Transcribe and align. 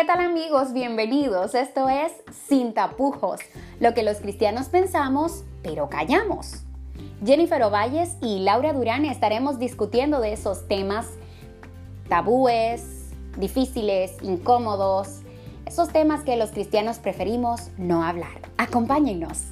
¿Qué 0.00 0.06
tal 0.06 0.20
amigos? 0.20 0.72
Bienvenidos. 0.72 1.54
Esto 1.54 1.90
es 1.90 2.10
Sin 2.48 2.72
tapujos, 2.72 3.38
lo 3.80 3.92
que 3.92 4.02
los 4.02 4.16
cristianos 4.16 4.70
pensamos, 4.70 5.44
pero 5.62 5.90
callamos. 5.90 6.62
Jennifer 7.22 7.62
Ovalles 7.64 8.16
y 8.22 8.38
Laura 8.38 8.72
Durán 8.72 9.04
estaremos 9.04 9.58
discutiendo 9.58 10.22
de 10.22 10.32
esos 10.32 10.66
temas 10.68 11.06
tabúes, 12.08 13.10
difíciles, 13.36 14.16
incómodos, 14.22 15.20
esos 15.66 15.90
temas 15.90 16.22
que 16.22 16.36
los 16.36 16.50
cristianos 16.50 16.98
preferimos 16.98 17.68
no 17.76 18.02
hablar. 18.02 18.40
Acompáñennos. 18.56 19.48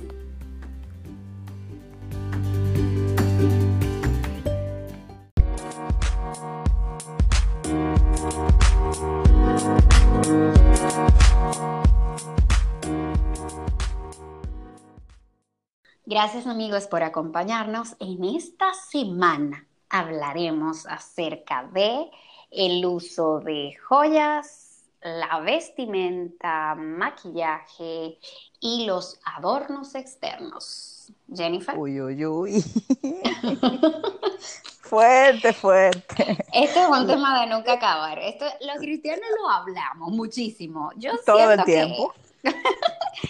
Gracias 16.11 16.47
amigos 16.47 16.87
por 16.87 17.03
acompañarnos. 17.03 17.95
En 18.01 18.25
esta 18.25 18.73
semana 18.73 19.67
hablaremos 19.91 20.87
acerca 20.87 21.69
de 21.71 22.11
el 22.51 22.87
uso 22.87 23.41
de 23.41 23.77
joyas, 23.87 24.87
la 25.03 25.39
vestimenta, 25.41 26.75
maquillaje 26.77 28.19
y 28.59 28.87
los 28.87 29.21
adornos 29.23 29.95
externos. 29.95 31.13
Jennifer. 31.31 31.77
Uy, 31.77 32.01
uy, 32.01 32.25
uy. 32.25 32.63
fuerte, 34.81 35.53
fuerte. 35.53 36.39
Este 36.55 36.83
es 36.85 36.89
un 36.89 37.07
tema 37.07 37.43
de 37.43 37.49
nunca 37.49 37.75
acabar. 37.75 38.19
Esto, 38.19 38.47
los 38.63 38.79
cristianos 38.79 39.29
lo 39.43 39.51
hablamos 39.51 40.11
muchísimo. 40.13 40.91
Yo 40.97 41.11
Todo 41.27 41.53
el 41.53 41.65
tiempo. 41.65 42.15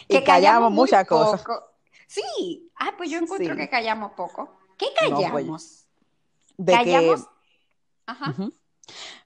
Que, 0.06 0.18
y 0.18 0.22
callamos, 0.22 0.70
muchas 0.70 1.06
cosas. 1.06 1.42
Sí. 2.08 2.68
Ah, 2.74 2.94
pues 2.96 3.10
yo 3.10 3.18
encuentro 3.18 3.54
que 3.54 3.68
callamos 3.68 4.12
poco. 4.12 4.50
¿Qué 4.76 4.86
pues, 4.98 5.10
callamos? 5.10 5.86
de 6.56 6.72
¿Callamos? 6.72 7.26
Ajá. 8.06 8.34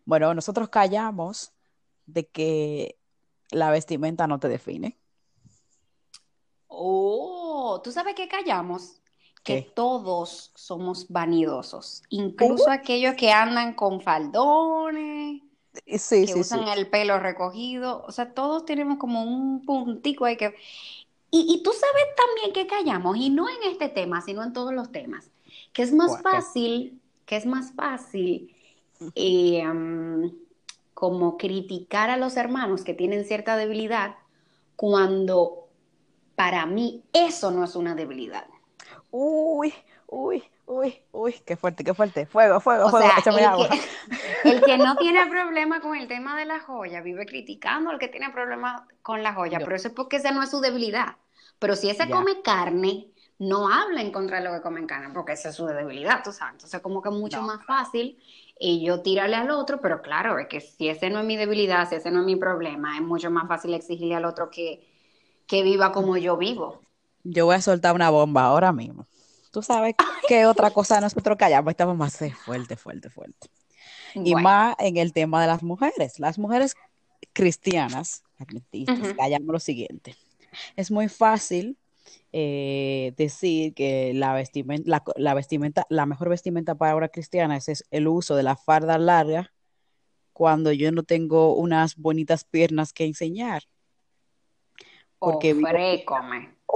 Bueno, 0.05 0.35
nosotros 0.35 0.69
callamos 0.69 1.53
de 2.07 2.29
que 2.29 2.99
la 3.51 3.71
vestimenta 3.71 4.27
no 4.27 4.41
te 4.41 4.49
define. 4.49 4.99
Oh, 6.67 7.81
¿tú 7.85 7.93
sabes 7.93 8.15
qué 8.15 8.29
callamos? 8.29 9.01
Que 9.45 9.63
todos 9.63 10.53
somos 10.55 11.09
vanidosos, 11.09 12.05
incluso 12.11 12.71
aquellos 12.71 13.15
que 13.15 13.33
andan 13.33 13.75
con 13.75 14.01
faldones, 14.01 15.43
que 15.85 16.35
usan 16.37 16.69
el 16.69 16.89
pelo 16.89 17.19
recogido, 17.19 18.05
o 18.07 18.13
sea, 18.13 18.35
todos 18.35 18.65
tenemos 18.65 18.99
como 18.99 19.23
un 19.23 19.65
puntico 19.65 20.25
ahí 20.25 20.37
que... 20.37 20.55
Y, 21.35 21.47
y, 21.49 21.63
tú 21.63 21.73
sabes 21.73 22.05
también 22.15 22.53
que 22.53 22.67
callamos, 22.67 23.17
y 23.17 23.31
no 23.31 23.49
en 23.49 23.71
este 23.71 23.89
tema, 23.89 24.21
sino 24.21 24.43
en 24.43 24.53
todos 24.53 24.73
los 24.75 24.93
temas, 24.93 25.31
que 25.73 25.83
es 25.83 25.93
más 25.93 26.21
fácil, 26.21 27.01
que 27.25 27.37
es 27.37 27.47
más 27.47 27.73
fácil 27.73 28.55
eh, 29.15 29.65
como 30.95 31.37
criticar 31.39 32.11
a 32.11 32.17
los 32.17 32.37
hermanos 32.37 32.85
que 32.85 32.95
tienen 32.95 33.25
cierta 33.25 33.57
debilidad 33.57 34.17
cuando 34.77 35.69
para 36.37 36.67
mí 36.67 37.03
eso 37.13 37.51
no 37.51 37.65
es 37.65 37.77
una 37.77 37.95
debilidad. 37.95 38.47
Uy, 39.11 39.73
uy, 40.07 40.43
uy, 40.67 41.03
uy, 41.13 41.35
qué 41.45 41.57
fuerte, 41.57 41.85
qué 41.85 41.95
fuerte. 41.95 42.27
Fuego, 42.27 42.61
fuego, 42.61 42.89
fuego, 42.91 43.09
el 43.25 43.45
agua. 43.45 43.69
Que, 43.69 44.51
el 44.51 44.63
que 44.63 44.79
no 44.79 44.97
tiene 44.97 45.27
problema 45.27 45.81
con 45.81 45.97
el 45.97 46.09
tema 46.09 46.37
de 46.37 46.45
la 46.45 46.61
joya 46.61 47.01
vive 47.01 47.27
criticando 47.27 47.91
al 47.91 47.99
que 47.99 48.09
tiene 48.09 48.31
problema 48.31 48.87
con 49.03 49.23
la 49.23 49.35
joya, 49.35 49.59
pero 49.59 49.75
eso 49.75 49.89
es 49.89 49.95
porque 49.95 50.17
esa 50.17 50.31
no 50.31 50.43
es 50.43 50.51
su 50.51 50.61
debilidad. 50.61 51.17
Pero 51.63 51.77
si 51.77 51.89
ese 51.89 52.11
come 52.11 52.43
carne, 52.43 53.07
no 53.39 53.73
habla 53.73 54.01
en 54.01 54.11
contra 54.11 54.39
de 54.39 54.49
lo 54.49 54.53
que 54.53 54.63
comen 54.63 54.85
carne, 54.85 55.15
porque 55.15 55.35
esa 55.35 55.51
es 55.51 55.55
su 55.55 55.65
debilidad, 55.65 56.21
tú 56.25 56.33
sabes. 56.33 56.55
Entonces, 56.55 56.81
como 56.81 57.01
que 57.01 57.09
es 57.09 57.15
mucho 57.15 57.41
más 57.41 57.65
fácil 57.65 58.19
y 58.59 58.85
yo 58.85 59.01
tirarle 59.01 59.37
al 59.37 59.49
otro, 59.53 59.81
pero 59.81 60.03
claro, 60.03 60.41
es 60.41 60.49
que 60.49 60.61
si 60.61 60.89
ese 60.89 61.09
no 61.09 61.21
es 61.21 61.25
mi 61.25 61.37
debilidad, 61.37 61.89
si 61.89 61.95
ese 61.95 62.11
no 62.11 62.19
es 62.19 62.27
mi 62.27 62.35
problema, 62.35 62.97
es 62.97 63.03
mucho 63.03 63.31
más 63.31 63.47
fácil 63.47 63.75
exigirle 63.75 64.17
al 64.17 64.25
otro 64.25 64.51
que, 64.51 64.89
que 65.47 65.63
viva 65.63 65.93
como 65.93 66.17
yo 66.17 66.37
vivo. 66.37 66.81
Yo 67.23 67.47
voy 67.47 67.55
a 67.55 67.61
soltar 67.61 67.95
una 67.95 68.11
bomba 68.11 68.43
ahora 68.43 68.73
mismo. 68.73 69.07
Tú 69.53 69.63
sabes 69.63 69.95
qué 70.27 70.47
otra 70.47 70.73
cosa 70.73 71.01
nosotros 71.01 71.39
callamos, 71.39 71.71
estamos 71.71 71.97
más 71.97 72.19
fuerte, 72.45 72.75
fuerte, 72.75 73.09
fuerte. 73.09 73.51
Y 74.17 74.35
más 74.35 74.75
en 74.81 74.97
el 74.97 75.13
tema 75.13 75.41
de 75.41 75.47
las 75.47 75.63
mujeres. 75.63 76.19
Las 76.19 76.41
mujeres 76.41 76.75
cristianas, 77.33 78.25
callamos 79.17 79.53
lo 79.53 79.61
siguiente. 79.61 80.17
Es 80.77 80.91
muy 80.91 81.09
fácil 81.09 81.77
eh, 82.33 83.13
decir 83.17 83.75
que 83.75 84.13
la 84.15 84.33
vestimenta, 84.33 85.03
la, 85.17 85.35
vestimenta, 85.35 85.87
la 85.91 86.07
mejor 86.07 86.31
vestimenta 86.31 86.75
para 86.75 86.97
una 86.97 87.09
cristiana 87.09 87.57
es, 87.59 87.85
el 87.91 88.09
uso 88.09 88.37
de 88.37 88.43
la 88.43 88.57
farda 88.57 88.97
larga 88.99 89.53
cuando 90.33 90.73
yo 90.73 90.91
no 90.93 91.03
tengo 91.03 91.55
unas 91.55 91.97
bonitas 91.97 92.45
piernas 92.45 92.93
que 92.93 93.05
enseñar. 93.05 93.65
Porque 95.19 95.53
vivo, 95.53 95.69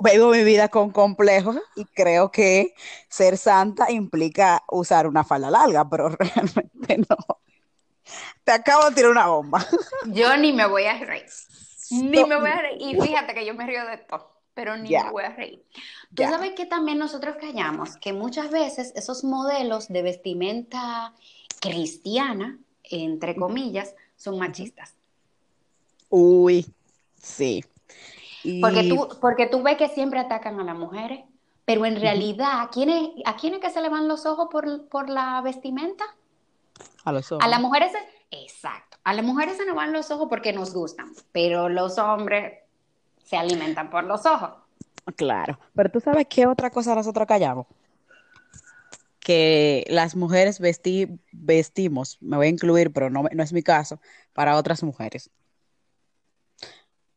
vivo, 0.04 0.30
mi 0.30 0.44
vida 0.44 0.68
con 0.68 0.90
complejos 0.90 1.56
y 1.74 1.84
creo 1.86 2.30
que 2.30 2.74
ser 3.08 3.38
santa 3.38 3.90
implica 3.90 4.62
usar 4.70 5.06
una 5.06 5.24
falda 5.24 5.50
larga, 5.50 5.88
pero 5.88 6.08
realmente 6.18 6.98
no. 6.98 7.16
Te 8.44 8.52
acabo 8.52 8.90
de 8.90 8.94
tirar 8.94 9.10
una 9.10 9.26
bomba. 9.26 9.66
Yo 10.06 10.36
ni 10.36 10.52
me 10.52 10.66
voy 10.66 10.84
a 10.84 10.98
reír. 10.98 11.24
Ni 11.90 12.24
me 12.24 12.36
voy 12.36 12.50
a 12.50 12.62
reír. 12.62 12.78
Y 12.80 13.00
fíjate 13.00 13.34
que 13.34 13.46
yo 13.46 13.54
me 13.54 13.66
río 13.66 13.84
de 13.86 13.94
esto 13.94 14.32
pero 14.56 14.74
ni 14.78 14.88
me 14.88 15.10
voy 15.10 15.22
a 15.22 15.36
reír. 15.36 15.62
Tú 16.14 16.22
sabes 16.22 16.54
que 16.54 16.64
también 16.64 16.96
nosotros 16.96 17.36
callamos 17.38 17.98
que 17.98 18.14
muchas 18.14 18.50
veces 18.50 18.90
esos 18.96 19.22
modelos 19.22 19.88
de 19.88 20.00
vestimenta 20.00 21.12
cristiana, 21.60 22.58
entre 22.82 23.36
comillas, 23.36 23.94
son 24.16 24.38
machistas. 24.38 24.94
Uy, 26.08 26.66
sí. 27.20 27.62
Porque, 28.62 28.88
tú, 28.88 29.08
porque 29.20 29.46
tú 29.46 29.62
ves 29.62 29.76
que 29.76 29.90
siempre 29.90 30.20
atacan 30.20 30.58
a 30.58 30.64
las 30.64 30.76
mujeres, 30.76 31.20
pero 31.66 31.84
en 31.84 32.00
realidad, 32.00 32.62
¿a 32.62 32.70
quiénes, 32.70 33.10
¿a 33.26 33.36
quién 33.36 33.60
que 33.60 33.68
se 33.68 33.82
le 33.82 33.90
van 33.90 34.08
los 34.08 34.24
ojos 34.24 34.48
por, 34.50 34.88
por 34.88 35.10
la 35.10 35.42
vestimenta? 35.42 36.04
A 37.04 37.12
los 37.12 37.30
hombres. 37.30 37.46
A 37.46 37.50
las 37.50 37.60
mujeres, 37.60 37.92
exacto. 38.30 38.98
A 39.04 39.14
las 39.14 39.24
mujeres 39.24 39.56
se 39.56 39.66
nos 39.66 39.76
van 39.76 39.92
los 39.92 40.10
ojos 40.10 40.28
porque 40.28 40.52
nos 40.52 40.72
gustan, 40.72 41.12
pero 41.32 41.68
los 41.68 41.98
hombres 41.98 42.60
se 43.24 43.36
alimentan 43.36 43.90
por 43.90 44.04
los 44.04 44.26
ojos. 44.26 44.50
Claro, 45.14 45.58
pero 45.74 45.90
tú 45.90 46.00
sabes 46.00 46.26
qué 46.28 46.46
otra 46.46 46.70
cosa 46.70 46.94
nosotros 46.94 47.26
callamos. 47.26 47.66
Que 49.20 49.84
las 49.88 50.16
mujeres 50.16 50.60
vestimos, 51.32 52.18
me 52.20 52.36
voy 52.36 52.46
a 52.46 52.50
incluir, 52.50 52.92
pero 52.92 53.10
no, 53.10 53.24
no 53.32 53.42
es 53.42 53.52
mi 53.52 53.62
caso, 53.62 54.00
para 54.32 54.56
otras 54.56 54.82
mujeres. 54.82 55.30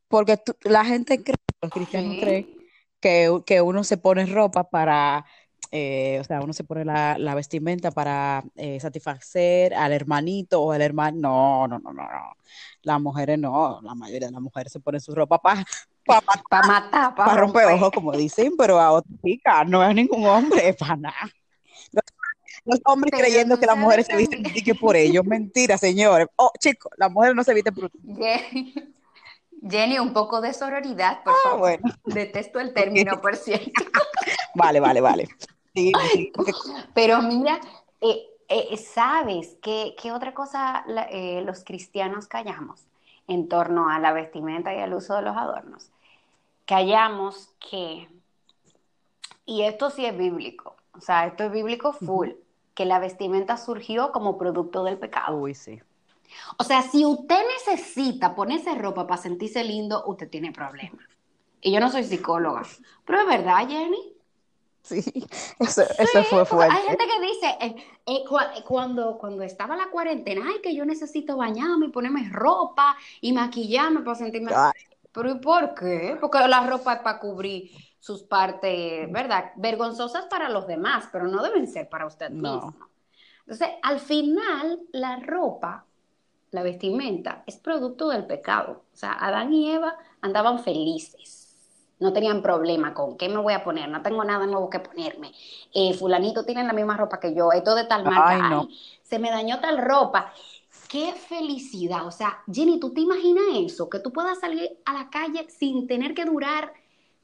Porque 0.08 0.40
la 0.64 0.86
gente 0.86 1.24
cree, 1.24 1.36
los 1.62 1.72
cristianos 1.72 2.18
creen 2.20 2.60
que, 3.00 3.42
que 3.46 3.62
uno 3.62 3.84
se 3.84 3.98
pone 3.98 4.26
ropa 4.26 4.70
para 4.70 5.26
eh, 5.72 6.18
o 6.20 6.24
sea, 6.24 6.42
uno 6.42 6.54
se 6.54 6.64
pone 6.64 6.84
la, 6.86 7.36
vestimenta 7.36 7.92
para 7.92 8.44
eh, 8.56 8.80
satisfacer 8.80 9.74
al 9.74 9.94
hermanito 9.94 10.62
o 10.62 10.72
al 10.72 10.82
hermano. 10.82 11.18
No, 11.20 11.68
no, 11.68 11.80
no, 11.80 11.94
no, 11.94 12.04
no. 12.04 12.34
Las 12.82 13.02
mujeres 13.02 13.38
no, 13.38 13.80
la 13.82 13.96
mayoría 13.96 14.28
de 14.28 14.34
las 14.34 14.42
mujeres 14.42 14.72
se 14.72 14.80
ponen 14.80 15.02
su 15.02 15.14
ropa 15.14 15.38
para 15.40 15.66
para 16.06 16.68
matar, 16.68 17.16
para 17.16 17.36
romper 17.36 17.66
ojos, 17.66 17.92
como 17.94 18.12
dicen, 18.14 18.54
pero 18.58 18.80
a 18.80 18.92
otra 18.92 19.12
chica, 19.24 19.64
no 19.64 19.88
es 19.88 19.94
ningún 19.94 20.26
hombre, 20.26 20.74
para 20.80 20.96
nada. 20.96 21.30
Los, 22.66 22.82
hombres 22.86 23.14
creyendo 23.16 23.60
que 23.60 23.66
las 23.66 23.78
mujeres 23.78 24.06
se 24.06 24.16
visten 24.16 24.44
por 24.80 24.96
ellos. 24.96 25.24
Mentira, 25.26 25.78
señores. 25.78 26.28
Oh, 26.36 26.52
chicos, 26.60 26.92
las 26.98 27.12
mujeres 27.12 27.36
no 27.36 27.44
se 27.44 27.54
visten 27.54 27.74
por 27.74 27.92
Jenny, 29.62 30.00
un 30.00 30.14
poco 30.14 30.40
de 30.40 30.54
sororidad, 30.54 31.22
por 31.24 31.34
ah, 31.34 31.50
favor. 31.50 31.80
Detesto 32.06 32.60
el 32.60 32.74
término, 32.74 33.22
por 33.22 33.36
cierto. 33.36 33.84
vale, 34.56 34.80
vale, 34.80 35.02
vale. 35.02 35.28
Pero 36.94 37.22
mira, 37.22 37.60
eh, 38.02 38.26
eh, 38.48 38.78
¿sabes 38.78 39.58
qué, 39.62 39.96
qué, 40.02 40.12
otra 40.12 40.34
cosa 40.34 40.84
eh, 41.12 41.42
los 41.46 41.64
cristianos 41.64 42.28
callamos 42.28 42.86
en 43.28 43.48
torno 43.48 43.90
a 43.90 44.00
la 44.00 44.12
vestimenta 44.12 44.74
y 44.74 44.80
al 44.80 44.94
uso 44.94 45.16
de 45.16 45.22
los 45.22 45.38
adornos? 45.38 45.92
Callamos 46.66 47.50
que, 47.60 48.10
y 49.46 49.64
esto 49.64 49.90
sí 49.90 50.06
es 50.06 50.18
bíblico, 50.18 50.76
o 50.94 51.02
sea, 51.02 51.28
esto 51.28 51.46
es 51.46 51.52
bíblico 51.52 51.94
full, 51.94 52.30
que 52.74 52.86
la 52.86 53.00
vestimenta 53.00 53.58
surgió 53.58 54.12
como 54.12 54.38
producto 54.38 54.84
del 54.84 54.98
pecado. 54.98 55.38
Uy, 55.38 55.54
sí. 55.54 55.82
O 56.58 56.64
sea, 56.64 56.82
si 56.82 57.06
usted 57.06 57.42
necesita 57.58 58.36
ponerse 58.36 58.74
ropa 58.76 59.08
para 59.08 59.22
sentirse 59.22 59.64
lindo, 59.64 60.04
usted 60.06 60.30
tiene 60.30 60.52
problemas. 60.52 61.06
Y 61.62 61.72
yo 61.72 61.80
no 61.80 61.92
soy 61.92 62.04
psicóloga, 62.04 62.62
pero 63.06 63.22
es 63.22 63.28
verdad, 63.28 63.68
Jenny. 63.68 64.14
Sí, 64.82 65.04
eso, 65.60 65.82
eso 65.98 66.24
fue 66.24 66.46
fuerte. 66.46 66.76
Hay 66.76 66.84
gente 66.84 67.06
que 67.06 67.22
dice, 67.22 67.58
eh, 67.62 67.76
eh, 68.06 68.24
cuando, 68.66 69.18
cuando 69.18 69.44
estaba 69.44 69.76
la 69.76 69.90
cuarentena, 69.90 70.44
ay, 70.48 70.62
que 70.62 70.74
yo 70.74 70.86
necesito 70.86 71.38
bañarme 71.38 71.88
y 71.88 71.90
ponerme 71.90 72.30
ropa 72.32 72.96
y 73.22 73.34
maquillarme 73.34 74.02
para 74.02 74.16
sentirme... 74.16 74.52
Pero 75.12 75.32
¿y 75.32 75.40
por 75.40 75.74
qué? 75.74 76.18
Porque 76.20 76.40
la 76.48 76.66
ropa 76.68 76.94
es 76.94 77.00
para 77.00 77.20
cubrir 77.20 77.72
sus 78.00 78.24
partes, 78.24 79.12
¿verdad? 79.12 79.52
Vergonzosas 79.56 80.26
para 80.28 80.50
los 80.50 80.68
demás, 80.68 81.10
pero 81.12 81.28
no 81.28 81.42
deben 81.44 81.68
ser 81.68 81.90
para 81.90 82.06
usted 82.06 82.30
mismo. 82.30 82.74
Entonces, 83.40 83.70
al 83.82 84.00
final, 84.00 84.80
la 84.92 85.18
ropa, 85.18 85.86
la 86.52 86.64
vestimenta, 86.64 87.44
es 87.48 87.58
producto 87.58 88.10
del 88.10 88.28
pecado. 88.28 88.84
O 88.94 88.96
sea, 88.96 89.14
Adán 89.14 89.52
y 89.52 89.72
Eva 89.72 89.98
andaban 90.22 90.64
felices 90.64 91.39
no 92.00 92.14
tenían 92.14 92.42
problema 92.42 92.94
con 92.94 93.18
qué 93.18 93.30
me 93.30 93.38
voy 93.38 93.54
a 93.54 93.64
poner, 93.64 93.90
no 93.90 94.02
tengo 94.02 94.24
nada 94.24 94.46
nuevo 94.46 94.70
que 94.70 94.80
ponerme. 94.80 95.34
Eh, 95.74 95.94
fulanito 95.94 96.46
tiene 96.46 96.64
la 96.64 96.74
misma 96.74 96.98
ropa 96.98 97.20
que 97.20 97.34
yo, 97.34 97.52
esto 97.52 97.76
de 97.76 97.86
tal 97.86 98.04
marca, 98.06 98.66
se 99.04 99.20
me 99.20 99.30
dañó 99.30 99.60
tal 99.60 99.78
ropa. 99.78 100.34
Qué 100.88 101.14
felicidad, 101.14 102.08
o 102.08 102.12
sea, 102.12 102.40
Jenny, 102.52 102.80
¿tú 102.80 102.94
te 102.94 103.02
imaginas 103.02 103.44
eso? 103.58 103.90
Que 103.90 104.00
tú 104.00 104.12
puedas 104.12 104.40
salir 104.40 104.80
a 104.86 104.94
la 104.94 105.10
calle 105.10 105.48
sin 105.50 105.88
tener 105.88 106.16
que 106.16 106.26
durar 106.26 106.74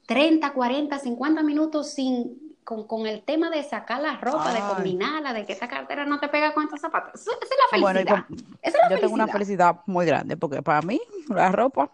30, 0.06 0.52
40, 0.52 0.98
50 0.98 1.42
minutos 1.42 1.90
sin 1.90 2.45
con, 2.66 3.06
el 3.06 3.22
tema 3.22 3.48
de 3.48 3.62
sacar 3.62 4.00
la 4.00 4.16
ropa, 4.16 4.52
de 4.52 4.58
combinarla, 4.58 5.32
de 5.32 5.46
que 5.46 5.52
esa 5.52 5.68
cartera 5.68 6.04
no 6.04 6.18
te 6.18 6.26
pega 6.26 6.52
con 6.52 6.64
estos 6.64 6.80
zapatos. 6.80 7.20
Esa, 7.20 7.30
es 7.30 7.82
la 7.84 7.92
felicidad. 7.92 8.24
yo 8.90 8.98
tengo 8.98 9.14
una 9.14 9.28
felicidad 9.28 9.76
muy 9.86 10.04
grande 10.04 10.36
porque 10.36 10.62
para 10.62 10.82
mí 10.82 11.00
la 11.28 11.52
ropa, 11.52 11.92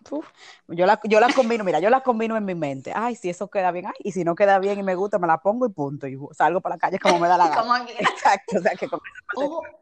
yo 0.69 0.87
la, 0.87 0.99
yo 1.05 1.21
la 1.21 1.31
combino, 1.31 1.63
mira, 1.63 1.79
yo 1.79 1.91
la 1.91 2.01
combino 2.01 2.39
en 2.39 2.47
mi 2.47 2.55
mente. 2.55 2.91
Ay, 2.97 3.17
si 3.17 3.29
eso 3.29 3.51
queda 3.51 3.71
bien, 3.71 3.87
ay, 3.87 3.93
y 3.99 4.13
si 4.13 4.25
no 4.25 4.35
queda 4.35 4.59
bien 4.61 4.79
y 4.79 4.83
me 4.83 4.95
gusta, 4.95 5.19
me 5.19 5.27
la 5.27 5.43
pongo 5.43 5.67
y 5.67 5.69
punto. 5.69 6.07
Y 6.07 6.19
salgo 6.33 6.63
para 6.63 6.77
la 6.77 6.81
calle 6.81 6.99
como 6.99 7.19
me 7.19 7.29
da 7.29 7.37
la 7.37 7.49
gana. 7.51 7.87
Exacto, 7.99 8.57
o 8.57 8.63
sea 8.63 8.73
que 8.75 8.89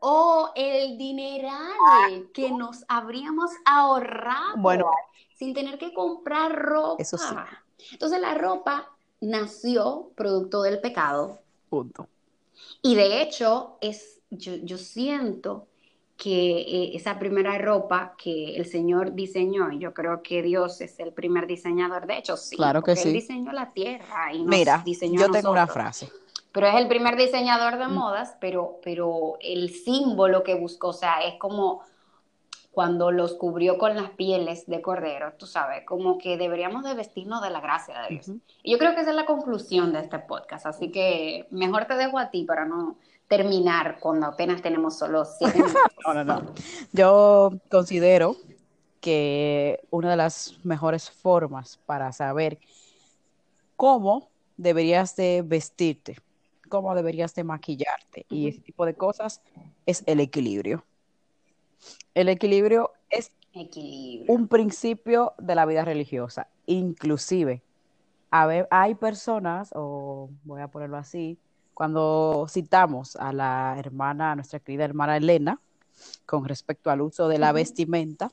o, 0.01 0.51
el 0.57 0.99
dineral 0.99 2.31
que 2.35 2.51
nos 2.51 2.85
habríamos 2.89 3.53
ahorrado 3.65 4.57
bueno, 4.57 4.91
sin 5.37 5.55
tener 5.55 5.79
que 5.79 5.95
comprar 5.95 6.51
ropa. 6.51 7.01
Eso 7.01 7.17
sí. 7.17 7.37
Entonces 7.93 8.21
la 8.21 8.35
ropa 8.35 8.91
nació 9.21 10.11
producto 10.15 10.63
del 10.63 10.81
pecado. 10.81 11.39
Punto. 11.69 12.09
Y 12.83 12.95
de 12.95 13.23
hecho, 13.23 13.77
es, 13.81 14.21
yo, 14.31 14.79
siento 14.79 15.67
que 16.17 16.61
eh, 16.61 16.97
esa 16.97 17.19
primera 17.19 17.57
ropa 17.59 18.15
que 18.23 18.57
el 18.57 18.67
Señor 18.67 19.15
diseñó, 19.15 19.71
y 19.73 19.79
yo 19.79 19.95
creo 19.95 20.23
que 20.23 20.43
Dios 20.43 20.81
es 20.81 20.99
el 20.99 21.13
primer 21.13 21.47
diseñador, 21.47 22.07
de 22.07 22.19
hecho, 22.19 22.37
sí, 22.37 22.57
claro 22.57 22.83
que 22.83 22.97
sí. 22.97 23.09
Él 23.09 23.15
diseñó 23.15 23.53
la 23.53 23.73
tierra 23.73 24.33
y 24.33 24.39
nos 24.39 24.49
Mira, 24.49 24.83
diseñó 24.85 25.21
yo 25.21 25.31
tengo 25.31 25.51
una 25.51 25.67
frase. 25.67 26.11
Pero 26.53 26.67
es 26.67 26.75
el 26.75 26.89
primer 26.89 27.17
diseñador 27.17 27.79
de 27.79 27.87
mm. 27.87 27.93
modas, 27.93 28.37
pero, 28.41 28.81
pero 28.83 29.37
el 29.41 29.71
símbolo 29.71 30.43
que 30.43 30.55
buscó, 30.55 30.89
o 30.89 30.93
sea, 30.93 31.21
es 31.21 31.39
como 31.39 31.83
cuando 32.73 33.11
los 33.11 33.35
cubrió 33.35 33.79
con 33.79 33.97
las 33.97 34.11
pieles 34.11 34.67
de 34.67 34.81
cordero, 34.81 35.33
tú 35.37 35.47
sabes, 35.47 35.85
como 35.85 36.19
que 36.19 36.37
deberíamos 36.37 36.85
de 36.85 36.95
vestirnos 36.95 37.43
de 37.43 37.51
la 37.51 37.61
gracia 37.61 38.01
de 38.03 38.09
Dios. 38.15 38.31
Y 38.63 38.73
yo 38.73 38.79
creo 38.79 38.95
que 38.95 39.01
esa 39.01 39.11
es 39.11 39.17
la 39.17 39.27
conclusión 39.27 39.93
de 39.93 40.01
este 40.01 40.19
podcast, 40.21 40.67
así 40.67 40.91
que 40.91 41.47
mejor 41.51 41.87
te 41.87 41.95
dejo 41.95 42.19
a 42.19 42.31
ti 42.31 42.45
para 42.45 42.65
no 42.65 42.97
terminar 43.27 43.99
cuando 44.01 44.27
apenas 44.27 44.63
tenemos 44.63 44.99
solo 44.99 45.25
siete 45.25 45.55
minutos. 45.59 45.83
no, 46.07 46.15
no, 46.15 46.25
no. 46.25 46.53
Yo 46.93 47.53
considero 47.71 48.37
que 49.01 49.81
una 49.91 50.11
de 50.11 50.17
las 50.17 50.55
mejores 50.63 51.11
formas 51.11 51.79
para 51.87 52.13
saber 52.13 52.59
cómo 53.77 54.29
deberías 54.57 55.17
de 55.17 55.43
vestirte, 55.45 56.19
cómo 56.69 56.95
deberías 56.95 57.35
de 57.35 57.45
maquillarte 57.45 58.27
y 58.29 58.49
ese 58.49 58.61
tipo 58.61 58.85
de 58.85 58.95
cosas 58.95 59.41
es 59.87 60.05
el 60.07 60.21
equilibrio. 60.21 60.85
El 62.15 62.29
equilibrio 62.29 62.93
es 63.09 63.31
un 64.29 64.49
principio 64.49 65.35
de 65.39 65.55
la 65.55 65.67
vida 65.67 65.85
religiosa. 65.85 66.49
Inclusive, 66.67 67.63
hay 68.31 68.95
personas, 68.95 69.71
o 69.75 70.31
voy 70.45 70.61
a 70.61 70.69
ponerlo 70.69 70.97
así, 70.97 71.39
cuando 71.75 72.47
citamos 72.49 73.17
a 73.17 73.33
la 73.33 73.75
hermana, 73.79 74.33
a 74.33 74.37
nuestra 74.37 74.61
querida 74.61 74.85
hermana 74.85 75.17
Elena, 75.17 75.61
con 76.27 76.45
respecto 76.45 76.91
al 76.91 77.01
uso 77.01 77.29
de 77.29 77.39
la 77.39 77.53
vestimenta, 77.53 78.31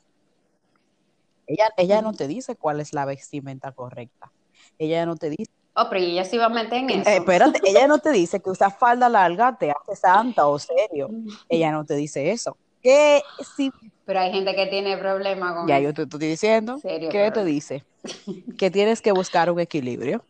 ella, 1.47 1.69
ella 1.77 2.01
no 2.01 2.13
te 2.13 2.27
dice 2.27 2.55
cuál 2.57 2.81
es 2.81 2.93
la 2.93 3.05
vestimenta 3.05 3.71
correcta. 3.71 4.31
Ella 4.77 5.05
no 5.05 5.15
te 5.15 5.29
dice. 5.29 5.51
Oh, 5.75 5.87
pero 5.89 6.03
ella 6.03 6.25
sí 6.25 6.37
va 6.37 6.45
a 6.45 6.49
meter 6.49 6.79
en 6.79 6.89
eso. 6.89 7.09
espérate, 7.09 7.61
ella 7.63 7.87
no 7.87 7.99
te 7.99 8.11
dice 8.11 8.41
que 8.41 8.49
usar 8.49 8.77
falda 8.77 9.07
larga 9.07 9.57
te 9.57 9.71
hace 9.71 9.95
santa 9.95 10.47
o 10.47 10.59
serio. 10.59 11.09
Ella 11.49 11.71
no 11.71 11.85
te 11.85 11.95
dice 11.95 12.31
eso 12.31 12.57
que 12.87 13.23
si... 13.55 13.71
Pero 14.05 14.21
hay 14.21 14.31
gente 14.31 14.55
que 14.55 14.67
tiene 14.67 14.97
problemas 14.97 15.53
con 15.53 15.67
Ya, 15.67 15.79
yo 15.79 15.93
te 15.93 16.03
estoy 16.03 16.19
diciendo. 16.19 16.79
¿Qué 16.81 17.31
te 17.33 17.43
dice? 17.43 17.83
que 18.57 18.71
tienes 18.71 19.01
que 19.01 19.11
buscar 19.11 19.51
un 19.51 19.59
equilibrio. 19.59 20.23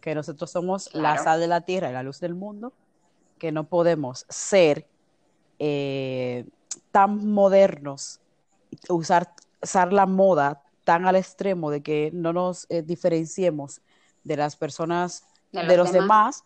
Que 0.00 0.14
nosotros 0.14 0.50
somos 0.50 0.94
la 0.94 1.18
sal 1.18 1.40
de 1.40 1.48
la 1.48 1.62
tierra 1.62 1.90
y 1.90 1.92
la 1.92 2.04
luz 2.04 2.20
del 2.20 2.34
mundo. 2.34 2.72
Que 3.38 3.50
no 3.50 3.64
podemos 3.64 4.24
ser 4.28 4.86
eh, 5.58 6.44
tan 6.92 7.26
modernos, 7.26 8.20
usar, 8.88 9.34
usar 9.60 9.92
la 9.92 10.06
moda 10.06 10.62
tan 10.84 11.06
al 11.06 11.16
extremo 11.16 11.70
de 11.72 11.82
que 11.82 12.10
no 12.12 12.32
nos 12.32 12.66
eh, 12.68 12.82
diferenciemos 12.82 13.80
de 14.22 14.36
las 14.36 14.54
personas, 14.54 15.24
de 15.50 15.76
los, 15.76 15.90
demás, 15.90 16.44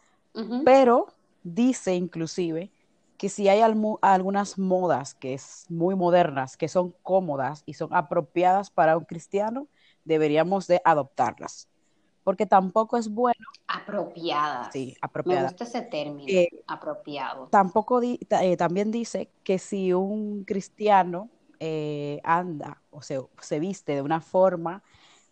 pero 0.64 1.08
dice 1.43 1.94
inclusive 1.94 2.70
que 3.16 3.28
si 3.28 3.49
hay 3.49 3.61
algunas 3.61 4.58
modas 4.58 5.14
que 5.14 5.34
es 5.34 5.66
muy 5.69 5.94
modernas, 5.94 6.56
que 6.56 6.69
son 6.69 6.94
cómodas 7.02 7.62
y 7.66 7.75
son 7.75 7.94
apropiadas 7.94 8.70
para 8.70 8.96
un 8.96 9.05
cristiano, 9.05 9.69
deberíamos 10.05 10.66
de 10.66 10.81
adoptarlas. 10.84 11.69
Porque 12.25 12.46
tampoco 12.46 12.96
es 12.96 13.08
bueno. 13.08 13.44
Apropiadas. 13.69 14.70
Sí, 14.72 14.96
apropiadas. 15.00 15.43
Me 15.43 15.49
gusta 15.49 15.64
ese 15.64 15.82
término, 15.82 16.28
eh, 16.28 16.49
apropiado. 16.66 17.49
Tampoco 17.49 18.00
eh, 18.02 18.56
también 18.56 18.90
dice 18.90 19.31
que 19.44 19.58
si 19.58 19.93
un 19.93 20.44
cristiano 20.44 21.28
eh, 21.61 22.20
anda 22.25 22.82
o 22.90 23.02
se, 23.02 23.20
se 23.40 23.61
viste 23.61 23.94
de 23.94 24.02
una 24.02 24.20
forma 24.20 24.82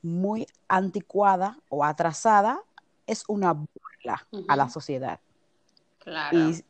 muy 0.03 0.47
anticuada 0.69 1.59
o 1.69 1.85
atrasada, 1.85 2.63
es 3.07 3.25
una 3.29 3.53
burla 3.53 4.27
a 4.49 4.57
la 4.57 4.69
sociedad. 4.69 5.21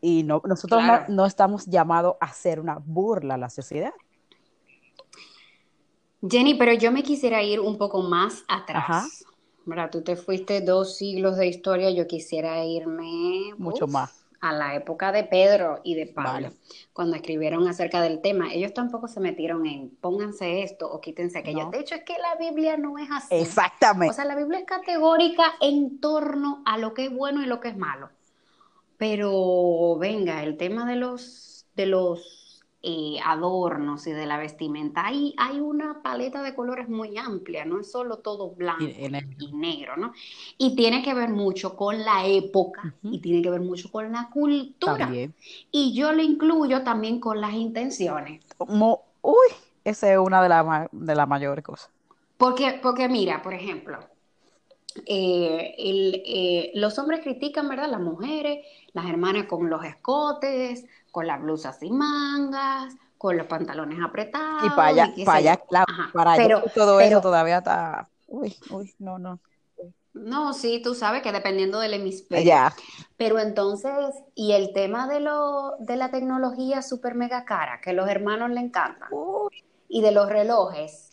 Y, 0.00 0.22
no, 0.22 0.42
nosotros 0.44 0.82
no, 1.08 1.26
estamos 1.26 1.66
llamados 1.66 2.16
a 2.20 2.26
hacer 2.26 2.60
una 2.60 2.78
burla 2.78 3.34
a 3.34 3.38
la 3.38 3.50
sociedad. 3.50 3.92
Jenny, 6.28 6.54
pero 6.54 6.72
yo 6.74 6.92
me 6.92 7.02
quisiera 7.02 7.42
ir 7.42 7.58
un 7.60 7.78
poco 7.78 8.02
más 8.02 8.44
atrás. 8.48 9.24
Tú 9.90 10.02
te 10.02 10.16
fuiste 10.16 10.60
dos 10.60 10.96
siglos 10.96 11.36
de 11.36 11.46
historia, 11.46 11.90
yo 11.90 12.06
quisiera 12.06 12.64
irme 12.64 13.54
mucho 13.56 13.86
más 13.86 14.22
a 14.42 14.52
la 14.52 14.74
época 14.74 15.12
de 15.12 15.22
Pedro 15.22 15.80
y 15.84 15.94
de 15.94 16.06
Pablo, 16.06 16.50
cuando 16.92 17.14
escribieron 17.14 17.68
acerca 17.68 18.02
del 18.02 18.20
tema. 18.20 18.52
Ellos 18.52 18.74
tampoco 18.74 19.06
se 19.06 19.20
metieron 19.20 19.64
en 19.66 19.90
pónganse 20.00 20.64
esto 20.64 20.90
o 20.90 21.00
quítense 21.00 21.38
aquello. 21.38 21.70
De 21.70 21.78
hecho, 21.78 21.94
es 21.94 22.02
que 22.02 22.18
la 22.18 22.34
Biblia 22.34 22.76
no 22.76 22.98
es 22.98 23.08
así. 23.12 23.36
Exactamente. 23.36 24.10
O 24.10 24.14
sea, 24.14 24.24
la 24.24 24.34
Biblia 24.34 24.58
es 24.58 24.66
categórica 24.66 25.44
en 25.60 26.00
torno 26.00 26.60
a 26.66 26.76
lo 26.76 26.92
que 26.92 27.04
es 27.04 27.14
bueno 27.14 27.40
y 27.40 27.46
lo 27.46 27.60
que 27.60 27.68
es 27.68 27.76
malo. 27.76 28.10
Pero 29.02 29.96
venga, 29.98 30.44
el 30.44 30.56
tema 30.56 30.88
de 30.88 30.94
los, 30.94 31.66
de 31.74 31.86
los 31.86 32.62
eh, 32.84 33.16
adornos 33.24 34.06
y 34.06 34.12
de 34.12 34.26
la 34.26 34.38
vestimenta, 34.38 35.04
hay, 35.04 35.34
hay 35.38 35.58
una 35.58 36.04
paleta 36.04 36.40
de 36.40 36.54
colores 36.54 36.88
muy 36.88 37.18
amplia, 37.18 37.64
no 37.64 37.80
es 37.80 37.90
solo 37.90 38.18
todo 38.18 38.50
blanco 38.50 38.84
y, 38.84 39.52
negro, 39.54 39.96
¿no? 39.96 40.12
Y 40.56 40.76
tiene 40.76 41.02
que 41.02 41.14
ver 41.14 41.30
mucho 41.30 41.74
con 41.74 42.04
la 42.04 42.26
época 42.28 42.94
y 43.02 43.18
tiene 43.18 43.42
que 43.42 43.50
ver 43.50 43.60
mucho 43.62 43.90
con 43.90 44.12
la 44.12 44.30
cultura. 44.30 45.10
Y 45.72 45.94
yo 45.94 46.12
lo 46.12 46.22
incluyo 46.22 46.84
también 46.84 47.18
con 47.18 47.40
las 47.40 47.54
intenciones. 47.54 48.44
uy, 48.60 49.48
esa 49.82 50.12
es 50.12 50.18
una 50.18 50.40
de 50.44 50.48
las 50.48 50.88
de 50.92 51.14
las 51.16 51.26
mayores 51.26 51.64
cosas. 51.64 51.90
Porque, 52.36 52.78
porque 52.80 53.08
mira, 53.08 53.42
por 53.42 53.52
ejemplo, 53.52 53.98
eh, 55.06 55.74
eh, 55.78 56.70
los 56.74 56.98
hombres 56.98 57.20
critican, 57.20 57.68
¿verdad? 57.68 57.90
Las 57.90 58.00
mujeres, 58.00 58.64
las 58.92 59.06
hermanas 59.06 59.46
con 59.46 59.70
los 59.70 59.84
escotes, 59.84 60.84
con 61.10 61.26
las 61.26 61.40
blusas 61.40 61.78
sin 61.78 61.96
mangas, 61.96 62.94
con 63.18 63.36
los 63.36 63.46
pantalones 63.46 63.98
apretados. 64.02 64.64
Y 64.64 64.70
para 64.70 64.88
allá, 64.88 65.14
para 65.24 65.38
allá, 65.38 65.60
para 66.12 66.32
allá 66.32 66.64
todo 66.74 67.00
eso 67.00 67.20
todavía 67.20 67.58
está. 67.58 68.08
Uy, 68.26 68.56
uy, 68.70 68.92
no, 68.98 69.18
no. 69.18 69.38
No, 70.14 70.52
sí, 70.52 70.82
tú 70.82 70.94
sabes 70.94 71.22
que 71.22 71.32
dependiendo 71.32 71.80
del 71.80 71.94
hemisferio. 71.94 72.44
Ya. 72.44 72.74
Pero 73.16 73.38
entonces, 73.38 74.14
y 74.34 74.52
el 74.52 74.72
tema 74.74 75.08
de, 75.08 75.20
lo, 75.20 75.76
de 75.78 75.96
la 75.96 76.10
tecnología 76.10 76.82
super 76.82 77.14
mega 77.14 77.44
cara, 77.44 77.80
que 77.80 77.90
a 77.90 77.94
los 77.94 78.08
hermanos 78.08 78.50
le 78.50 78.60
encantan, 78.60 79.08
y 79.88 80.02
de 80.02 80.12
los 80.12 80.28
relojes, 80.28 81.11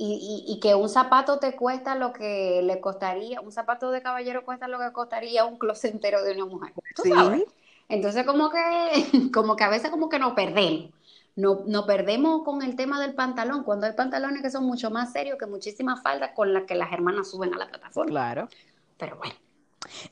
y, 0.00 0.60
que 0.62 0.76
un 0.76 0.88
zapato 0.88 1.40
te 1.40 1.56
cuesta 1.56 1.96
lo 1.96 2.12
que 2.12 2.62
le 2.62 2.80
costaría, 2.80 3.40
un 3.40 3.50
zapato 3.50 3.90
de 3.90 4.00
caballero 4.00 4.44
cuesta 4.44 4.68
lo 4.68 4.78
que 4.78 4.92
costaría 4.92 5.44
un 5.44 5.58
closet 5.58 5.92
entero 5.92 6.22
de 6.22 6.34
una 6.34 6.44
mujer. 6.46 6.72
¿Tú 6.94 7.02
sabes? 7.02 7.42
Entonces 7.88 8.24
como 8.24 8.50
que, 8.50 9.28
como 9.34 9.56
que 9.56 9.64
a 9.64 9.68
veces 9.68 9.90
como 9.90 10.08
que 10.08 10.20
nos 10.20 10.34
perdemos. 10.34 10.90
No, 11.34 11.62
nos 11.66 11.84
perdemos 11.84 12.42
con 12.44 12.62
el 12.62 12.74
tema 12.74 13.00
del 13.00 13.14
pantalón, 13.14 13.62
cuando 13.62 13.86
hay 13.86 13.92
pantalones 13.92 14.42
que 14.42 14.50
son 14.50 14.64
mucho 14.64 14.90
más 14.90 15.12
serios 15.12 15.38
que 15.38 15.46
muchísimas 15.46 16.02
faldas 16.02 16.32
con 16.34 16.52
las 16.52 16.64
que 16.64 16.74
las 16.74 16.92
hermanas 16.92 17.30
suben 17.30 17.54
a 17.54 17.58
la 17.58 17.68
plataforma. 17.68 18.10
Claro. 18.10 18.48
Pero 18.96 19.16
bueno. 19.16 19.34